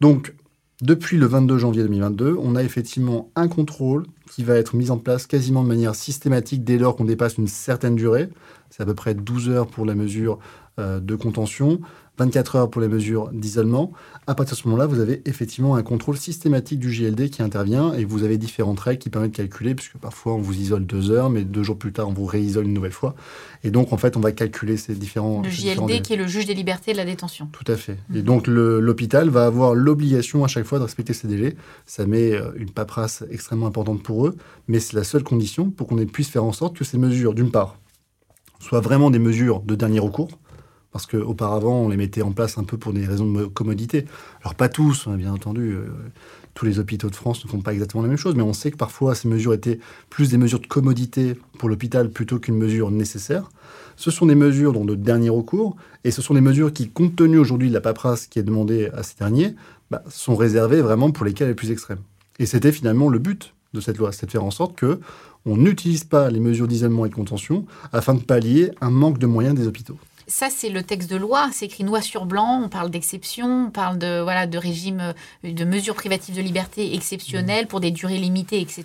Donc, 0.00 0.34
depuis 0.82 1.16
le 1.16 1.26
22 1.26 1.56
janvier 1.56 1.82
2022, 1.84 2.36
on 2.38 2.54
a 2.54 2.62
effectivement 2.62 3.30
un 3.34 3.48
contrôle 3.48 4.04
qui 4.30 4.44
va 4.44 4.56
être 4.56 4.76
mis 4.76 4.90
en 4.90 4.98
place 4.98 5.26
quasiment 5.26 5.62
de 5.62 5.68
manière 5.68 5.94
systématique 5.94 6.64
dès 6.64 6.76
lors 6.76 6.96
qu'on 6.96 7.06
dépasse 7.06 7.38
une 7.38 7.46
certaine 7.46 7.96
durée. 7.96 8.28
C'est 8.68 8.82
à 8.82 8.86
peu 8.86 8.94
près 8.94 9.14
12 9.14 9.48
heures 9.48 9.66
pour 9.68 9.86
la 9.86 9.94
mesure 9.94 10.38
euh, 10.78 11.00
de 11.00 11.16
contention. 11.16 11.80
24 12.18 12.56
heures 12.56 12.70
pour 12.70 12.80
les 12.80 12.88
mesures 12.88 13.30
d'isolement. 13.32 13.92
À 14.26 14.34
partir 14.34 14.56
de 14.56 14.60
ce 14.60 14.68
moment-là, 14.68 14.86
vous 14.86 15.00
avez 15.00 15.22
effectivement 15.26 15.76
un 15.76 15.82
contrôle 15.82 16.16
systématique 16.16 16.78
du 16.78 16.92
JLD 16.92 17.30
qui 17.30 17.42
intervient 17.42 17.92
et 17.92 18.04
vous 18.04 18.24
avez 18.24 18.38
différentes 18.38 18.80
règles 18.80 18.98
qui 18.98 19.10
permettent 19.10 19.32
de 19.32 19.36
calculer, 19.36 19.74
puisque 19.74 19.98
parfois 19.98 20.34
on 20.34 20.40
vous 20.40 20.56
isole 20.56 20.86
deux 20.86 21.10
heures, 21.10 21.30
mais 21.30 21.44
deux 21.44 21.62
jours 21.62 21.78
plus 21.78 21.92
tard, 21.92 22.08
on 22.08 22.12
vous 22.12 22.24
réisole 22.24 22.64
une 22.64 22.72
nouvelle 22.72 22.92
fois. 22.92 23.14
Et 23.64 23.70
donc, 23.70 23.92
en 23.92 23.96
fait, 23.96 24.16
on 24.16 24.20
va 24.20 24.32
calculer 24.32 24.76
ces 24.76 24.94
différents. 24.94 25.42
Le 25.42 25.50
JLD 25.50 26.02
qui 26.02 26.14
est 26.14 26.16
le 26.16 26.26
juge 26.26 26.46
des 26.46 26.54
libertés 26.54 26.92
de 26.92 26.96
la 26.96 27.04
détention. 27.04 27.48
Tout 27.52 27.70
à 27.70 27.76
fait. 27.76 27.98
Et 28.14 28.22
donc, 28.22 28.46
l'hôpital 28.46 29.28
va 29.28 29.46
avoir 29.46 29.74
l'obligation 29.74 30.44
à 30.44 30.48
chaque 30.48 30.64
fois 30.64 30.78
de 30.78 30.84
respecter 30.84 31.12
ces 31.12 31.28
délais. 31.28 31.56
Ça 31.84 32.06
met 32.06 32.32
euh, 32.32 32.50
une 32.56 32.70
paperasse 32.70 33.24
extrêmement 33.30 33.66
importante 33.66 34.02
pour 34.02 34.26
eux, 34.26 34.36
mais 34.68 34.80
c'est 34.80 34.96
la 34.96 35.04
seule 35.04 35.22
condition 35.22 35.70
pour 35.70 35.86
qu'on 35.86 35.96
puisse 36.06 36.28
faire 36.28 36.44
en 36.44 36.52
sorte 36.52 36.76
que 36.76 36.84
ces 36.84 36.98
mesures, 36.98 37.34
d'une 37.34 37.50
part, 37.50 37.78
soient 38.60 38.80
vraiment 38.80 39.10
des 39.10 39.18
mesures 39.18 39.60
de 39.60 39.74
dernier 39.74 39.98
recours 39.98 40.30
parce 40.96 41.04
qu'auparavant, 41.04 41.82
on 41.82 41.88
les 41.90 41.98
mettait 41.98 42.22
en 42.22 42.32
place 42.32 42.56
un 42.56 42.64
peu 42.64 42.78
pour 42.78 42.94
des 42.94 43.04
raisons 43.04 43.30
de 43.30 43.44
commodité. 43.44 44.06
Alors 44.40 44.54
pas 44.54 44.70
tous, 44.70 45.06
hein, 45.06 45.16
bien 45.18 45.30
entendu, 45.30 45.74
euh, 45.74 45.88
tous 46.54 46.64
les 46.64 46.78
hôpitaux 46.78 47.10
de 47.10 47.14
France 47.14 47.44
ne 47.44 47.50
font 47.50 47.60
pas 47.60 47.74
exactement 47.74 48.02
la 48.02 48.08
même 48.08 48.16
chose, 48.16 48.34
mais 48.34 48.42
on 48.42 48.54
sait 48.54 48.70
que 48.70 48.78
parfois 48.78 49.14
ces 49.14 49.28
mesures 49.28 49.52
étaient 49.52 49.78
plus 50.08 50.30
des 50.30 50.38
mesures 50.38 50.58
de 50.58 50.66
commodité 50.66 51.36
pour 51.58 51.68
l'hôpital 51.68 52.08
plutôt 52.08 52.38
qu'une 52.38 52.56
mesure 52.56 52.90
nécessaire. 52.90 53.50
Ce 53.96 54.10
sont 54.10 54.24
des 54.24 54.34
mesures 54.34 54.72
de 54.72 54.94
dernier 54.94 55.28
recours, 55.28 55.76
et 56.04 56.10
ce 56.10 56.22
sont 56.22 56.32
des 56.32 56.40
mesures 56.40 56.72
qui, 56.72 56.88
compte 56.88 57.14
tenu 57.14 57.36
aujourd'hui 57.36 57.68
de 57.68 57.74
la 57.74 57.82
paperasse 57.82 58.26
qui 58.26 58.38
est 58.38 58.42
demandée 58.42 58.88
à 58.94 59.02
ces 59.02 59.16
derniers, 59.18 59.54
bah, 59.90 60.02
sont 60.08 60.34
réservées 60.34 60.80
vraiment 60.80 61.10
pour 61.10 61.26
les 61.26 61.34
cas 61.34 61.46
les 61.46 61.54
plus 61.54 61.72
extrêmes. 61.72 62.00
Et 62.38 62.46
c'était 62.46 62.72
finalement 62.72 63.10
le 63.10 63.18
but 63.18 63.52
de 63.74 63.82
cette 63.82 63.98
loi, 63.98 64.12
c'est 64.12 64.24
de 64.24 64.30
faire 64.30 64.44
en 64.44 64.50
sorte 64.50 64.76
que 64.76 64.98
on 65.44 65.58
n'utilise 65.58 66.04
pas 66.04 66.30
les 66.30 66.40
mesures 66.40 66.68
d'isolement 66.68 67.04
et 67.04 67.10
de 67.10 67.14
contention 67.14 67.66
afin 67.92 68.14
de 68.14 68.20
pallier 68.20 68.70
un 68.80 68.90
manque 68.90 69.18
de 69.18 69.26
moyens 69.26 69.54
des 69.54 69.66
hôpitaux. 69.66 69.98
Ça, 70.28 70.48
c'est 70.50 70.70
le 70.70 70.82
texte 70.82 71.08
de 71.08 71.14
loi, 71.14 71.50
c'est 71.52 71.66
écrit 71.66 71.84
noir 71.84 72.02
sur 72.02 72.26
blanc, 72.26 72.60
on 72.64 72.68
parle 72.68 72.90
d'exception, 72.90 73.66
on 73.68 73.70
parle 73.70 73.96
de, 73.96 74.20
voilà, 74.20 74.48
de 74.48 74.58
régime, 74.58 75.14
euh, 75.44 75.52
de 75.52 75.64
mesures 75.64 75.94
privatives 75.94 76.34
de 76.34 76.42
liberté 76.42 76.94
exceptionnelles 76.96 77.68
pour 77.68 77.78
des 77.78 77.92
durées 77.92 78.18
limitées, 78.18 78.60
etc. 78.60 78.84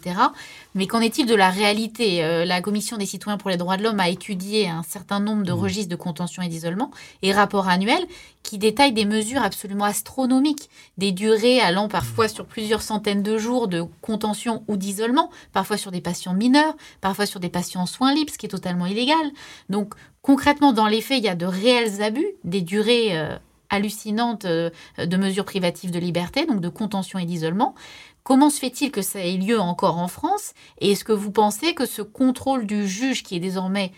Mais 0.75 0.85
qu'en 0.85 1.01
est-il 1.01 1.25
de 1.25 1.33
la 1.33 1.49
réalité? 1.49 2.23
Euh, 2.23 2.45
La 2.45 2.61
Commission 2.61 2.95
des 2.97 3.07
citoyens 3.07 3.39
pour 3.39 3.49
les 3.49 3.57
droits 3.57 3.77
de 3.77 3.81
l'homme 3.81 3.99
a 3.99 4.09
étudié 4.09 4.69
un 4.69 4.83
certain 4.83 5.19
nombre 5.19 5.41
de 5.41 5.51
mmh. 5.51 5.59
registres 5.59 5.89
de 5.89 5.95
contention 5.95 6.43
et 6.43 6.47
d'isolement 6.47 6.91
et 7.23 7.33
rapports 7.33 7.67
annuels 7.67 8.05
qui 8.43 8.57
détaillent 8.57 8.93
des 8.93 9.05
mesures 9.05 9.41
absolument 9.41 9.85
astronomiques, 9.85 10.69
des 10.97 11.11
durées 11.11 11.59
allant 11.59 11.87
parfois 11.87 12.27
sur 12.27 12.45
plusieurs 12.45 12.81
centaines 12.81 13.23
de 13.23 13.37
jours 13.37 13.67
de 13.67 13.83
contention 14.01 14.63
ou 14.67 14.77
d'isolement, 14.77 15.29
parfois 15.53 15.77
sur 15.77 15.91
des 15.91 16.01
patients 16.01 16.33
mineurs, 16.33 16.75
parfois 17.01 17.25
sur 17.25 17.39
des 17.39 17.49
patients 17.49 17.81
en 17.81 17.85
soins 17.85 18.13
libres, 18.13 18.31
ce 18.31 18.37
qui 18.37 18.45
est 18.45 18.49
totalement 18.49 18.85
illégal. 18.85 19.31
Donc 19.69 19.93
concrètement, 20.21 20.73
dans 20.73 20.87
les 20.87 21.01
faits, 21.01 21.19
il 21.19 21.25
y 21.25 21.29
a 21.29 21.35
de 21.35 21.45
réels 21.45 22.01
abus, 22.01 22.27
des 22.43 22.61
durées 22.61 23.17
euh, 23.17 23.37
hallucinantes 23.69 24.45
euh, 24.45 24.69
de 24.97 25.17
mesures 25.17 25.45
privatives 25.45 25.91
de 25.91 25.99
liberté, 25.99 26.45
donc 26.45 26.61
de 26.61 26.69
contention 26.69 27.19
et 27.19 27.25
d'isolement. 27.25 27.75
Comment 28.23 28.51
se 28.51 28.59
fait-il 28.59 28.91
que 28.91 29.01
ça 29.01 29.19
ait 29.19 29.37
lieu 29.37 29.59
encore 29.59 29.97
en 29.97 30.07
France? 30.07 30.53
Et 30.79 30.91
est-ce 30.91 31.03
que 31.03 31.11
vous 31.11 31.31
pensez 31.31 31.73
que 31.73 31.87
ce 31.87 32.03
contrôle 32.03 32.67
du 32.67 32.87
juge 32.87 33.23
qui 33.23 33.35
est 33.35 33.39
désormais 33.39 33.91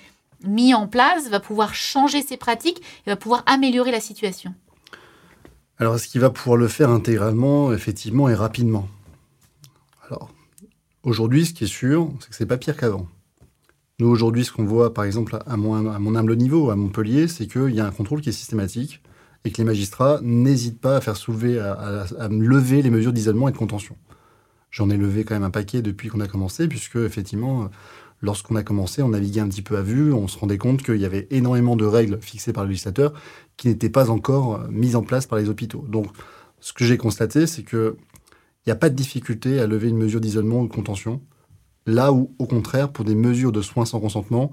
mis 0.43 0.73
en 0.73 0.87
place 0.87 1.29
va 1.29 1.39
pouvoir 1.39 1.73
changer 1.73 2.21
ses 2.21 2.37
pratiques 2.37 2.81
et 3.05 3.09
va 3.09 3.15
pouvoir 3.15 3.43
améliorer 3.45 3.91
la 3.91 3.99
situation 3.99 4.53
Alors, 5.79 5.95
est-ce 5.95 6.07
qu'il 6.07 6.21
va 6.21 6.29
pouvoir 6.29 6.57
le 6.57 6.67
faire 6.67 6.89
intégralement, 6.89 7.73
effectivement, 7.73 8.29
et 8.29 8.35
rapidement? 8.35 8.87
Alors, 10.07 10.29
aujourd'hui, 11.03 11.45
ce 11.45 11.53
qui 11.53 11.63
est 11.63 11.67
sûr, 11.67 12.11
c'est 12.19 12.29
que 12.29 12.35
c'est 12.35 12.45
pas 12.45 12.57
pire 12.57 12.77
qu'avant. 12.77 13.07
Nous, 13.99 14.07
aujourd'hui, 14.07 14.43
ce 14.43 14.51
qu'on 14.51 14.65
voit, 14.65 14.93
par 14.93 15.05
exemple, 15.05 15.39
à 15.45 15.55
mon, 15.55 16.15
humble 16.15 16.35
niveau, 16.35 16.71
à 16.71 16.75
Montpellier, 16.75 17.27
c'est 17.27 17.47
qu'il 17.47 17.73
y 17.75 17.79
a 17.79 17.85
un 17.85 17.91
contrôle 17.91 18.21
qui 18.21 18.29
est 18.29 18.33
systématique 18.33 19.01
et 19.45 19.51
que 19.51 19.57
les 19.57 19.63
magistrats 19.63 20.19
n'hésitent 20.23 20.81
pas 20.81 20.97
à 20.97 21.01
faire 21.01 21.15
soulever, 21.15 21.59
à, 21.59 22.05
lever 22.29 22.81
les 22.81 22.89
mesures 22.89 23.13
d'isolement 23.13 23.49
et 23.49 23.51
de 23.51 23.57
contention. 23.57 23.95
J'en 24.71 24.89
ai 24.89 24.97
levé 24.97 25.23
quand 25.23 25.35
même 25.35 25.43
un 25.43 25.51
paquet 25.51 25.83
depuis 25.83 26.09
qu'on 26.09 26.21
a 26.21 26.27
commencé, 26.27 26.67
puisque, 26.67 26.95
effectivement, 26.95 27.69
lorsqu'on 28.23 28.55
a 28.55 28.63
commencé, 28.63 29.03
on 29.03 29.09
naviguait 29.09 29.41
un 29.41 29.49
petit 29.49 29.61
peu 29.61 29.77
à 29.77 29.81
vue, 29.81 30.13
on 30.13 30.27
se 30.27 30.39
rendait 30.39 30.57
compte 30.57 30.81
qu'il 30.81 30.95
y 30.95 31.05
avait 31.05 31.27
énormément 31.29 31.75
de 31.75 31.85
règles 31.85 32.19
fixées 32.21 32.53
par 32.53 32.63
le 32.63 32.69
législateur 32.69 33.13
qui 33.57 33.67
n'étaient 33.67 33.89
pas 33.89 34.09
encore 34.09 34.65
mises 34.69 34.95
en 34.95 35.03
place 35.03 35.27
par 35.27 35.37
les 35.37 35.49
hôpitaux. 35.49 35.85
Donc, 35.89 36.07
ce 36.61 36.71
que 36.71 36.85
j'ai 36.85 36.97
constaté, 36.97 37.45
c'est 37.45 37.63
qu'il 37.63 37.93
n'y 38.65 38.71
a 38.71 38.77
pas 38.77 38.89
de 38.89 38.95
difficulté 38.95 39.59
à 39.59 39.67
lever 39.67 39.89
une 39.89 39.97
mesure 39.97 40.21
d'isolement 40.21 40.61
ou 40.61 40.67
de 40.67 40.73
contention. 40.73 41.21
Là 41.85 42.13
où, 42.13 42.33
au 42.39 42.45
contraire, 42.45 42.89
pour 42.89 43.03
des 43.03 43.13
mesures 43.13 43.51
de 43.51 43.61
soins 43.61 43.85
sans 43.85 43.99
consentement, 43.99 44.51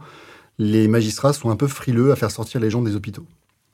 les 0.58 0.88
magistrats 0.88 1.32
sont 1.32 1.50
un 1.50 1.56
peu 1.56 1.68
frileux 1.68 2.10
à 2.10 2.16
faire 2.16 2.32
sortir 2.32 2.60
les 2.60 2.70
gens 2.70 2.82
des 2.82 2.96
hôpitaux. 2.96 3.24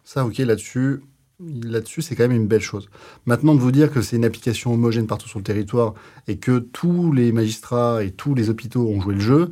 Ça, 0.05 0.27
ok, 0.27 0.37
là-dessus, 0.39 1.01
là-dessus, 1.41 2.03
c'est 2.03 2.15
quand 2.15 2.29
même 2.29 2.37
une 2.37 2.47
belle 2.47 2.61
chose. 2.61 2.91
Maintenant, 3.25 3.55
de 3.55 3.61
vous 3.61 3.73
dire 3.73 3.91
que 3.91 4.03
c'est 4.03 4.17
une 4.17 4.27
application 4.27 4.75
homogène 4.75 5.07
partout 5.07 5.29
sur 5.29 5.39
le 5.39 5.45
territoire 5.45 5.95
et 6.29 6.37
que 6.37 6.59
tous 6.59 7.13
les 7.13 7.33
magistrats 7.33 8.05
et 8.05 8.11
tous 8.11 8.35
les 8.35 8.51
hôpitaux 8.51 8.87
ont 8.87 9.01
joué 9.01 9.15
le 9.15 9.21
jeu, 9.21 9.51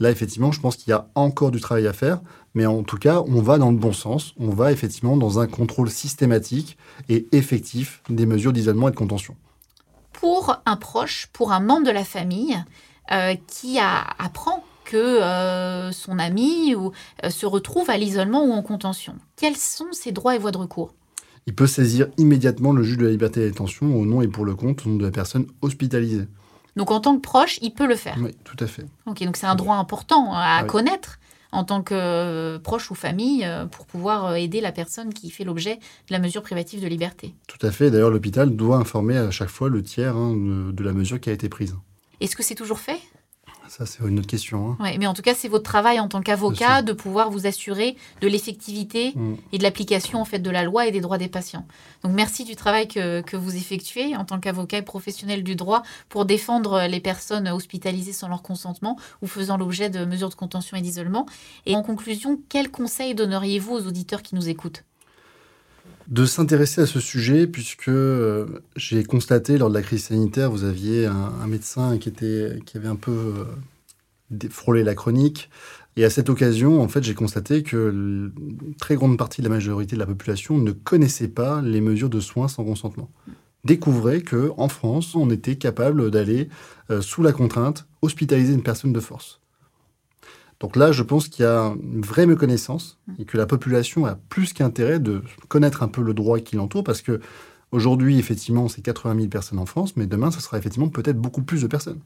là, 0.00 0.10
effectivement, 0.10 0.50
je 0.50 0.60
pense 0.60 0.76
qu'il 0.76 0.90
y 0.90 0.94
a 0.94 1.06
encore 1.14 1.50
du 1.50 1.60
travail 1.60 1.86
à 1.86 1.92
faire. 1.92 2.20
Mais 2.54 2.66
en 2.66 2.82
tout 2.82 2.96
cas, 2.96 3.22
on 3.28 3.40
va 3.40 3.58
dans 3.58 3.70
le 3.70 3.76
bon 3.76 3.92
sens. 3.92 4.34
On 4.38 4.48
va 4.48 4.72
effectivement 4.72 5.16
dans 5.16 5.38
un 5.38 5.46
contrôle 5.46 5.90
systématique 5.90 6.76
et 7.08 7.28
effectif 7.32 8.02
des 8.08 8.26
mesures 8.26 8.52
d'isolement 8.52 8.88
et 8.88 8.90
de 8.90 8.96
contention. 8.96 9.36
Pour 10.12 10.56
un 10.66 10.76
proche, 10.76 11.28
pour 11.32 11.52
un 11.52 11.60
membre 11.60 11.86
de 11.86 11.92
la 11.92 12.04
famille, 12.04 12.56
euh, 13.12 13.34
qui 13.46 13.78
apprend 13.78 14.64
que 14.84 14.96
euh, 14.96 15.92
son 15.92 16.18
ami 16.18 16.74
ou, 16.74 16.92
euh, 17.24 17.30
se 17.30 17.46
retrouve 17.46 17.88
à 17.90 17.96
l'isolement 17.96 18.44
ou 18.44 18.52
en 18.52 18.62
contention. 18.62 19.14
Quels 19.36 19.56
sont 19.56 19.92
ses 19.92 20.12
droits 20.12 20.34
et 20.34 20.38
voies 20.38 20.50
de 20.50 20.58
recours? 20.58 20.94
Il 21.46 21.54
peut 21.54 21.66
saisir 21.66 22.08
immédiatement 22.18 22.72
le 22.72 22.82
juge 22.82 22.98
de 22.98 23.04
la 23.04 23.10
liberté 23.10 23.40
et 23.40 23.42
de 23.44 23.48
la 23.48 23.52
détention 23.52 23.96
au 23.96 24.04
nom 24.04 24.20
et 24.20 24.28
pour 24.28 24.44
le 24.44 24.54
compte 24.54 24.86
de 24.86 25.02
la 25.02 25.10
personne 25.10 25.46
hospitalisée. 25.62 26.26
Donc 26.80 26.92
en 26.92 27.00
tant 27.00 27.14
que 27.14 27.20
proche, 27.20 27.58
il 27.60 27.74
peut 27.74 27.86
le 27.86 27.94
faire 27.94 28.16
Oui, 28.22 28.34
tout 28.42 28.56
à 28.58 28.66
fait. 28.66 28.86
Ok, 29.04 29.22
donc 29.22 29.36
c'est 29.36 29.44
un 29.44 29.54
droit 29.54 29.76
important 29.76 30.32
à 30.32 30.64
connaître 30.64 31.18
en 31.52 31.62
tant 31.62 31.82
que 31.82 32.56
proche 32.56 32.90
ou 32.90 32.94
famille 32.94 33.46
pour 33.70 33.84
pouvoir 33.84 34.34
aider 34.36 34.62
la 34.62 34.72
personne 34.72 35.12
qui 35.12 35.28
fait 35.30 35.44
l'objet 35.44 35.74
de 35.76 36.12
la 36.12 36.18
mesure 36.18 36.40
privative 36.40 36.80
de 36.80 36.86
liberté. 36.86 37.34
Tout 37.48 37.58
à 37.66 37.70
fait. 37.70 37.90
D'ailleurs, 37.90 38.08
l'hôpital 38.08 38.56
doit 38.56 38.78
informer 38.78 39.18
à 39.18 39.30
chaque 39.30 39.50
fois 39.50 39.68
le 39.68 39.82
tiers 39.82 40.16
hein, 40.16 40.34
de 40.34 40.82
la 40.82 40.94
mesure 40.94 41.20
qui 41.20 41.28
a 41.28 41.34
été 41.34 41.50
prise. 41.50 41.76
Est-ce 42.22 42.34
que 42.34 42.42
c'est 42.42 42.54
toujours 42.54 42.80
fait? 42.80 42.98
Ça, 43.70 43.86
c'est 43.86 44.02
une 44.02 44.18
autre 44.18 44.26
question. 44.26 44.76
Hein. 44.80 44.96
mais 44.98 45.06
en 45.06 45.14
tout 45.14 45.22
cas, 45.22 45.32
c'est 45.32 45.46
votre 45.46 45.62
travail 45.62 46.00
en 46.00 46.08
tant 46.08 46.22
qu'avocat 46.22 46.82
de 46.82 46.92
pouvoir 46.92 47.30
vous 47.30 47.46
assurer 47.46 47.96
de 48.20 48.26
l'effectivité 48.26 49.12
mm. 49.14 49.34
et 49.52 49.58
de 49.58 49.62
l'application 49.62 50.20
en 50.20 50.24
fait 50.24 50.40
de 50.40 50.50
la 50.50 50.64
loi 50.64 50.88
et 50.88 50.90
des 50.90 51.00
droits 51.00 51.18
des 51.18 51.28
patients. 51.28 51.64
Donc, 52.02 52.12
merci 52.12 52.44
du 52.44 52.56
travail 52.56 52.88
que, 52.88 53.20
que 53.20 53.36
vous 53.36 53.54
effectuez 53.54 54.16
en 54.16 54.24
tant 54.24 54.40
qu'avocat 54.40 54.78
et 54.78 54.82
professionnel 54.82 55.44
du 55.44 55.54
droit 55.54 55.84
pour 56.08 56.24
défendre 56.24 56.88
les 56.88 57.00
personnes 57.00 57.48
hospitalisées 57.48 58.12
sans 58.12 58.26
leur 58.26 58.42
consentement 58.42 58.98
ou 59.22 59.28
faisant 59.28 59.56
l'objet 59.56 59.88
de 59.88 60.04
mesures 60.04 60.30
de 60.30 60.34
contention 60.34 60.76
et 60.76 60.80
d'isolement. 60.80 61.26
Et 61.64 61.76
en 61.76 61.82
conclusion, 61.82 62.40
quels 62.48 62.72
conseils 62.72 63.14
donneriez-vous 63.14 63.72
aux 63.72 63.86
auditeurs 63.86 64.22
qui 64.22 64.34
nous 64.34 64.48
écoutent? 64.48 64.82
De 66.10 66.24
s'intéresser 66.24 66.80
à 66.80 66.86
ce 66.86 66.98
sujet, 66.98 67.46
puisque 67.46 67.88
euh, 67.88 68.46
j'ai 68.74 69.04
constaté 69.04 69.58
lors 69.58 69.68
de 69.68 69.74
la 69.74 69.82
crise 69.82 70.04
sanitaire, 70.04 70.50
vous 70.50 70.64
aviez 70.64 71.06
un, 71.06 71.46
médecin 71.46 71.98
qui, 71.98 72.08
était, 72.08 72.58
qui 72.66 72.76
avait 72.76 72.88
un 72.88 72.96
peu 72.96 73.12
euh, 74.32 74.48
frôlé 74.50 74.82
la 74.82 74.96
chronique. 74.96 75.50
Et 75.96 76.04
à 76.04 76.10
cette 76.10 76.28
occasion, 76.28 76.82
en 76.82 76.88
fait, 76.88 77.04
j'ai 77.04 77.14
constaté 77.14 77.62
que 77.62 78.32
très 78.78 78.96
grande 78.96 79.18
partie 79.18 79.40
de 79.40 79.46
la 79.46 79.54
majorité 79.54 79.94
de 79.94 80.00
la 80.00 80.06
population 80.06 80.58
ne 80.58 80.72
connaissait 80.72 81.28
pas 81.28 81.62
les 81.62 81.80
mesures 81.80 82.10
de 82.10 82.20
soins 82.20 82.48
sans 82.48 82.64
consentement. 82.64 83.10
Découvrait 83.64 84.22
que 84.22 84.50
en 84.56 84.68
France, 84.68 85.14
on 85.14 85.30
était 85.30 85.56
capable 85.56 86.10
d'aller 86.10 86.48
euh, 86.90 87.02
sous 87.02 87.22
la 87.22 87.32
contrainte 87.32 87.86
hospitaliser 88.02 88.54
une 88.54 88.62
personne 88.62 88.92
de 88.92 89.00
force. 89.00 89.39
Donc 90.60 90.76
là, 90.76 90.92
je 90.92 91.02
pense 91.02 91.28
qu'il 91.28 91.44
y 91.44 91.48
a 91.48 91.74
une 91.82 92.02
vraie 92.02 92.26
méconnaissance 92.26 92.98
et 93.18 93.24
que 93.24 93.38
la 93.38 93.46
population 93.46 94.04
a 94.04 94.16
plus 94.28 94.52
qu'intérêt 94.52 95.00
de 95.00 95.22
connaître 95.48 95.82
un 95.82 95.88
peu 95.88 96.02
le 96.02 96.12
droit 96.12 96.38
qui 96.38 96.56
l'entoure 96.56 96.84
parce 96.84 97.00
que 97.00 97.20
aujourd'hui, 97.72 98.18
effectivement, 98.18 98.68
c'est 98.68 98.82
80 98.82 99.16
000 99.16 99.28
personnes 99.28 99.58
en 99.58 99.64
France, 99.64 99.96
mais 99.96 100.06
demain, 100.06 100.30
ce 100.30 100.40
sera 100.40 100.58
effectivement 100.58 100.88
peut-être 100.88 101.18
beaucoup 101.18 101.42
plus 101.42 101.62
de 101.62 101.66
personnes. 101.66 102.00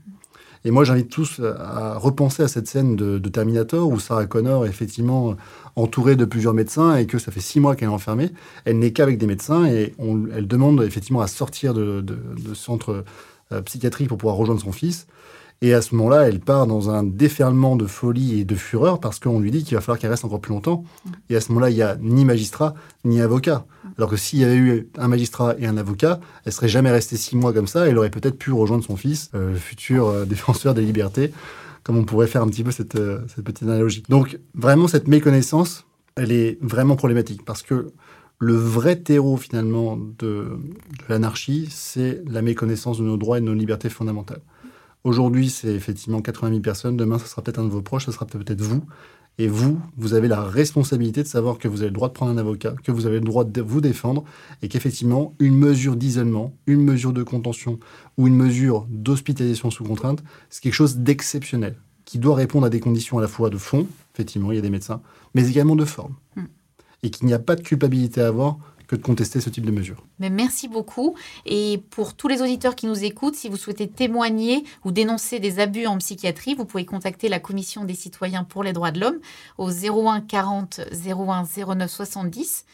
Et 0.66 0.70
moi, 0.70 0.84
j'invite 0.84 1.11
tous 1.11 1.40
à 1.40 1.99
repenser 1.99 2.42
à 2.42 2.49
cette 2.49 2.68
scène 2.68 2.96
de, 2.96 3.18
Terminator 3.28 3.87
où 3.87 3.99
Sarah 3.99 4.25
Connor 4.25 4.64
est 4.64 4.70
effectivement 4.70 5.37
entourée 5.76 6.16
de 6.16 6.25
plusieurs 6.25 6.54
médecins 6.54 6.96
et 6.96 7.06
que 7.06 7.18
ça 7.18 7.32
fait 7.32 7.40
six 7.40 7.61
mois 7.61 7.76
qu'elle 7.76 7.88
est 7.88 7.92
enfermée. 7.92 8.30
Elle 8.64 8.78
n'est 8.78 8.92
qu'avec 8.92 9.18
des 9.18 9.26
médecins 9.26 9.66
et 9.66 9.94
elle 9.99 10.46
demande 10.46 10.82
effectivement 10.82 11.20
à 11.20 11.26
sortir 11.26 11.75
de, 11.75 12.00
de 12.00 12.54
centre 12.54 13.04
euh, 13.52 13.61
psychiatrique 13.61 14.08
pour 14.08 14.16
pouvoir 14.16 14.37
rejoindre 14.37 14.62
son 14.62 14.73
fils. 14.73 15.06
Et 15.62 15.73
à 15.73 15.80
ce 15.80 15.94
moment-là, 15.94 16.28
elle 16.28 16.40
part 16.40 16.66
dans 16.66 16.90
un 16.90 17.04
déferlement 17.04 17.76
de 17.76 17.87
folie 17.87 18.40
et 18.40 18.44
de 18.44 18.54
fureur 18.54 19.00
parce 19.00 19.18
qu'on 19.18 19.40
lui 19.40 19.50
dit 19.50 19.64
qu'il 19.64 19.75
va 19.76 19.80
falloir 19.80 19.99
qu'elle 19.99 20.11
reste 20.11 20.25
encore 20.25 20.40
plus 20.40 20.52
longtemps. 20.52 20.84
Mm. 21.04 21.11
Et 21.30 21.37
à 21.37 21.40
ce 21.40 21.49
moment-là, 21.50 21.70
il 21.70 21.76
n'y 21.76 21.82
a 21.82 21.96
ni 22.00 22.25
magistrat 22.25 22.75
ni 23.04 23.20
avocat. 23.20 23.64
Alors 23.96 24.11
que 24.11 24.16
s'il 24.16 24.40
y 24.40 24.44
avait 24.44 24.56
eu 24.56 24.88
un 24.99 25.08
magistrat 25.08 25.54
et 25.58 25.66
un 25.66 25.76
avocat, 25.76 26.20
elle 26.44 26.52
serait 26.52 26.68
jamais 26.68 26.90
restée 26.90 27.16
six 27.16 27.37
mois 27.37 27.52
comme 27.52 27.66
ça. 27.66 27.87
Elle 27.87 27.96
aurait 27.99 28.11
peut-être 28.11 28.38
pu 28.38 28.52
rejoindre 28.52 28.84
son 28.84 28.96
fils, 28.96 29.30
euh, 29.34 29.52
le 29.52 29.58
futur 29.58 30.08
euh, 30.08 30.25
défenseur 30.26 30.75
des 30.75 30.82
libertés, 30.82 31.32
comme 31.82 31.96
on 31.96 32.04
pourrait 32.04 32.26
faire 32.26 32.42
un 32.42 32.49
petit 32.49 32.64
peu 32.64 32.70
cette, 32.70 32.96
euh, 32.96 33.20
cette 33.34 33.44
petite 33.44 33.62
analogie. 33.62 34.02
Donc 34.08 34.38
vraiment, 34.54 34.88
cette 34.88 35.08
méconnaissance, 35.08 35.87
elle 36.16 36.32
est 36.32 36.58
vraiment 36.61 36.96
problématique 36.96 37.44
parce 37.44 37.62
que 37.62 37.92
le 38.38 38.54
vrai 38.54 38.96
terreau 38.96 39.37
finalement 39.37 39.96
de, 39.96 40.18
de 40.18 41.04
l'anarchie, 41.08 41.68
c'est 41.70 42.23
la 42.26 42.42
méconnaissance 42.42 42.99
de 42.99 43.04
nos 43.04 43.16
droits 43.16 43.38
et 43.38 43.40
de 43.40 43.46
nos 43.46 43.54
libertés 43.54 43.88
fondamentales. 43.88 44.42
Aujourd'hui, 45.04 45.50
c'est 45.50 45.68
effectivement 45.68 46.23
80 46.23 46.49
000 46.49 46.61
personnes. 46.61 46.96
Demain, 46.96 47.18
ce 47.18 47.26
sera 47.26 47.42
peut-être 47.42 47.58
un 47.58 47.64
de 47.64 47.70
vos 47.70 47.82
proches, 47.82 48.06
ce 48.06 48.12
sera 48.12 48.25
peut-être 48.25 48.62
vous. 48.62 48.82
Et 49.37 49.49
vous, 49.49 49.80
vous 49.96 50.14
avez 50.14 50.28
la 50.28 50.42
responsabilité 50.42 51.23
de 51.23 51.28
savoir 51.28 51.58
que 51.58 51.68
vous 51.68 51.82
avez 51.82 51.88
le 51.88 51.94
droit 51.94 52.08
de 52.08 52.14
prendre 52.14 52.32
un 52.32 52.38
avocat, 52.38 52.75
que 52.84 52.92
vous 52.92 53.04
avez 53.04 53.16
le 53.16 53.25
droit 53.25 53.44
de 53.44 53.61
vous 53.61 53.80
défendre, 53.80 54.25
et 54.62 54.68
qu'effectivement, 54.68 55.34
une 55.40 55.56
mesure 55.56 55.96
d'isolement, 55.96 56.56
une 56.66 56.82
mesure 56.82 57.12
de 57.12 57.23
contention 57.23 57.78
ou 58.16 58.28
une 58.28 58.37
mesure 58.37 58.87
d'hospitalisation 58.88 59.70
sous 59.70 59.84
contrainte, 59.84 60.23
c'est 60.50 60.62
quelque 60.62 60.73
chose 60.73 60.99
d'exceptionnel, 60.99 61.76
qui 62.04 62.18
doit 62.18 62.37
répondre 62.37 62.64
à 62.64 62.70
des 62.70 62.80
conditions 62.80 63.18
à 63.18 63.20
la 63.20 63.28
fois 63.28 63.50
de 63.50 63.58
fond, 63.58 63.88
effectivement, 64.14 64.52
il 64.52 64.54
y 64.54 64.58
a 64.58 64.62
des 64.62 64.70
médecins, 64.70 65.02
mais 65.34 65.49
également 65.49 65.76
de 65.76 65.84
forme. 65.84 66.14
Mm. 66.37 66.42
Et 67.02 67.11
qu'il 67.11 67.26
n'y 67.26 67.34
a 67.34 67.40
pas 67.40 67.56
de 67.56 67.62
culpabilité 67.62 68.23
à 68.23 68.28
avoir 68.28 68.56
que 68.86 68.96
de 68.96 69.02
contester 69.02 69.40
ce 69.40 69.50
type 69.50 69.64
de 69.64 69.70
mesures. 69.70 70.04
Merci 70.18 70.68
beaucoup. 70.68 71.14
Et 71.46 71.82
pour 71.90 72.14
tous 72.14 72.28
les 72.28 72.42
auditeurs 72.42 72.76
qui 72.76 72.86
nous 72.86 73.04
écoutent, 73.04 73.34
si 73.34 73.48
vous 73.48 73.56
souhaitez 73.56 73.88
témoigner 73.88 74.64
ou 74.84 74.92
dénoncer 74.92 75.40
des 75.40 75.58
abus 75.58 75.86
en 75.86 75.98
psychiatrie, 75.98 76.54
vous 76.54 76.64
pouvez 76.64 76.84
contacter 76.84 77.28
la 77.28 77.40
Commission 77.40 77.84
des 77.84 77.94
citoyens 77.94 78.44
pour 78.44 78.62
les 78.62 78.72
droits 78.72 78.90
de 78.90 79.00
l'homme 79.00 79.18
au 79.58 79.70
01 79.70 80.20
40 80.20 80.80
01 81.06 81.44
09 81.74 81.90
70 81.90 82.64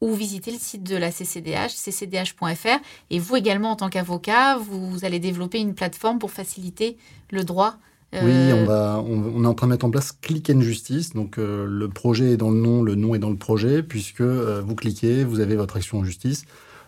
ou 0.00 0.12
visiter 0.12 0.52
le 0.52 0.58
site 0.58 0.84
de 0.84 0.96
la 0.96 1.10
CCDH, 1.10 1.74
ccdh.fr. 1.74 2.78
Et 3.10 3.18
vous 3.18 3.36
également, 3.36 3.72
en 3.72 3.76
tant 3.76 3.88
qu'avocat, 3.88 4.56
vous 4.56 5.04
allez 5.04 5.18
développer 5.18 5.58
une 5.58 5.74
plateforme 5.74 6.18
pour 6.18 6.30
faciliter 6.30 6.96
le 7.30 7.44
droit 7.44 7.78
oui, 8.12 8.20
on, 8.22 8.62
euh, 8.62 8.64
va, 8.64 9.04
on, 9.06 9.44
est 9.44 9.46
en 9.46 9.54
train 9.54 9.66
de 9.66 9.72
mettre 9.72 9.84
en 9.84 9.90
place 9.90 10.12
Click 10.12 10.50
and 10.50 10.60
Justice. 10.60 11.12
Donc, 11.12 11.38
euh, 11.38 11.66
le 11.68 11.88
projet 11.88 12.32
est 12.32 12.36
dans 12.36 12.50
le 12.50 12.58
nom, 12.58 12.82
le 12.82 12.94
nom 12.94 13.14
est 13.14 13.18
dans 13.18 13.30
le 13.30 13.36
projet, 13.36 13.82
puisque 13.82 14.22
euh, 14.22 14.62
vous 14.64 14.74
cliquez, 14.74 15.24
vous 15.24 15.40
avez 15.40 15.56
votre 15.56 15.76
action 15.76 15.98
en 15.98 16.04
justice. 16.04 16.44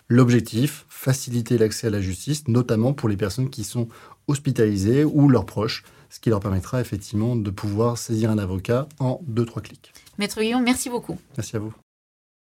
L'objectif, 0.08 0.86
faciliter 0.88 1.58
l'accès 1.58 1.88
à 1.88 1.90
la 1.90 2.00
justice, 2.00 2.48
notamment 2.48 2.94
pour 2.94 3.08
les 3.08 3.16
personnes 3.16 3.50
qui 3.50 3.64
sont 3.64 3.88
hospitalisées 4.28 5.04
ou 5.04 5.28
leurs 5.28 5.46
proches, 5.46 5.84
ce 6.08 6.18
qui 6.20 6.30
leur 6.30 6.40
permettra 6.40 6.80
effectivement 6.80 7.36
de 7.36 7.50
pouvoir 7.50 7.98
saisir 7.98 8.30
un 8.30 8.38
avocat 8.38 8.88
en 8.98 9.20
2-3 9.30 9.62
clics. 9.62 9.92
Maître 10.18 10.40
Guillaume, 10.40 10.64
merci 10.64 10.88
beaucoup. 10.90 11.18
Merci 11.36 11.56
à 11.56 11.60
vous. 11.60 11.72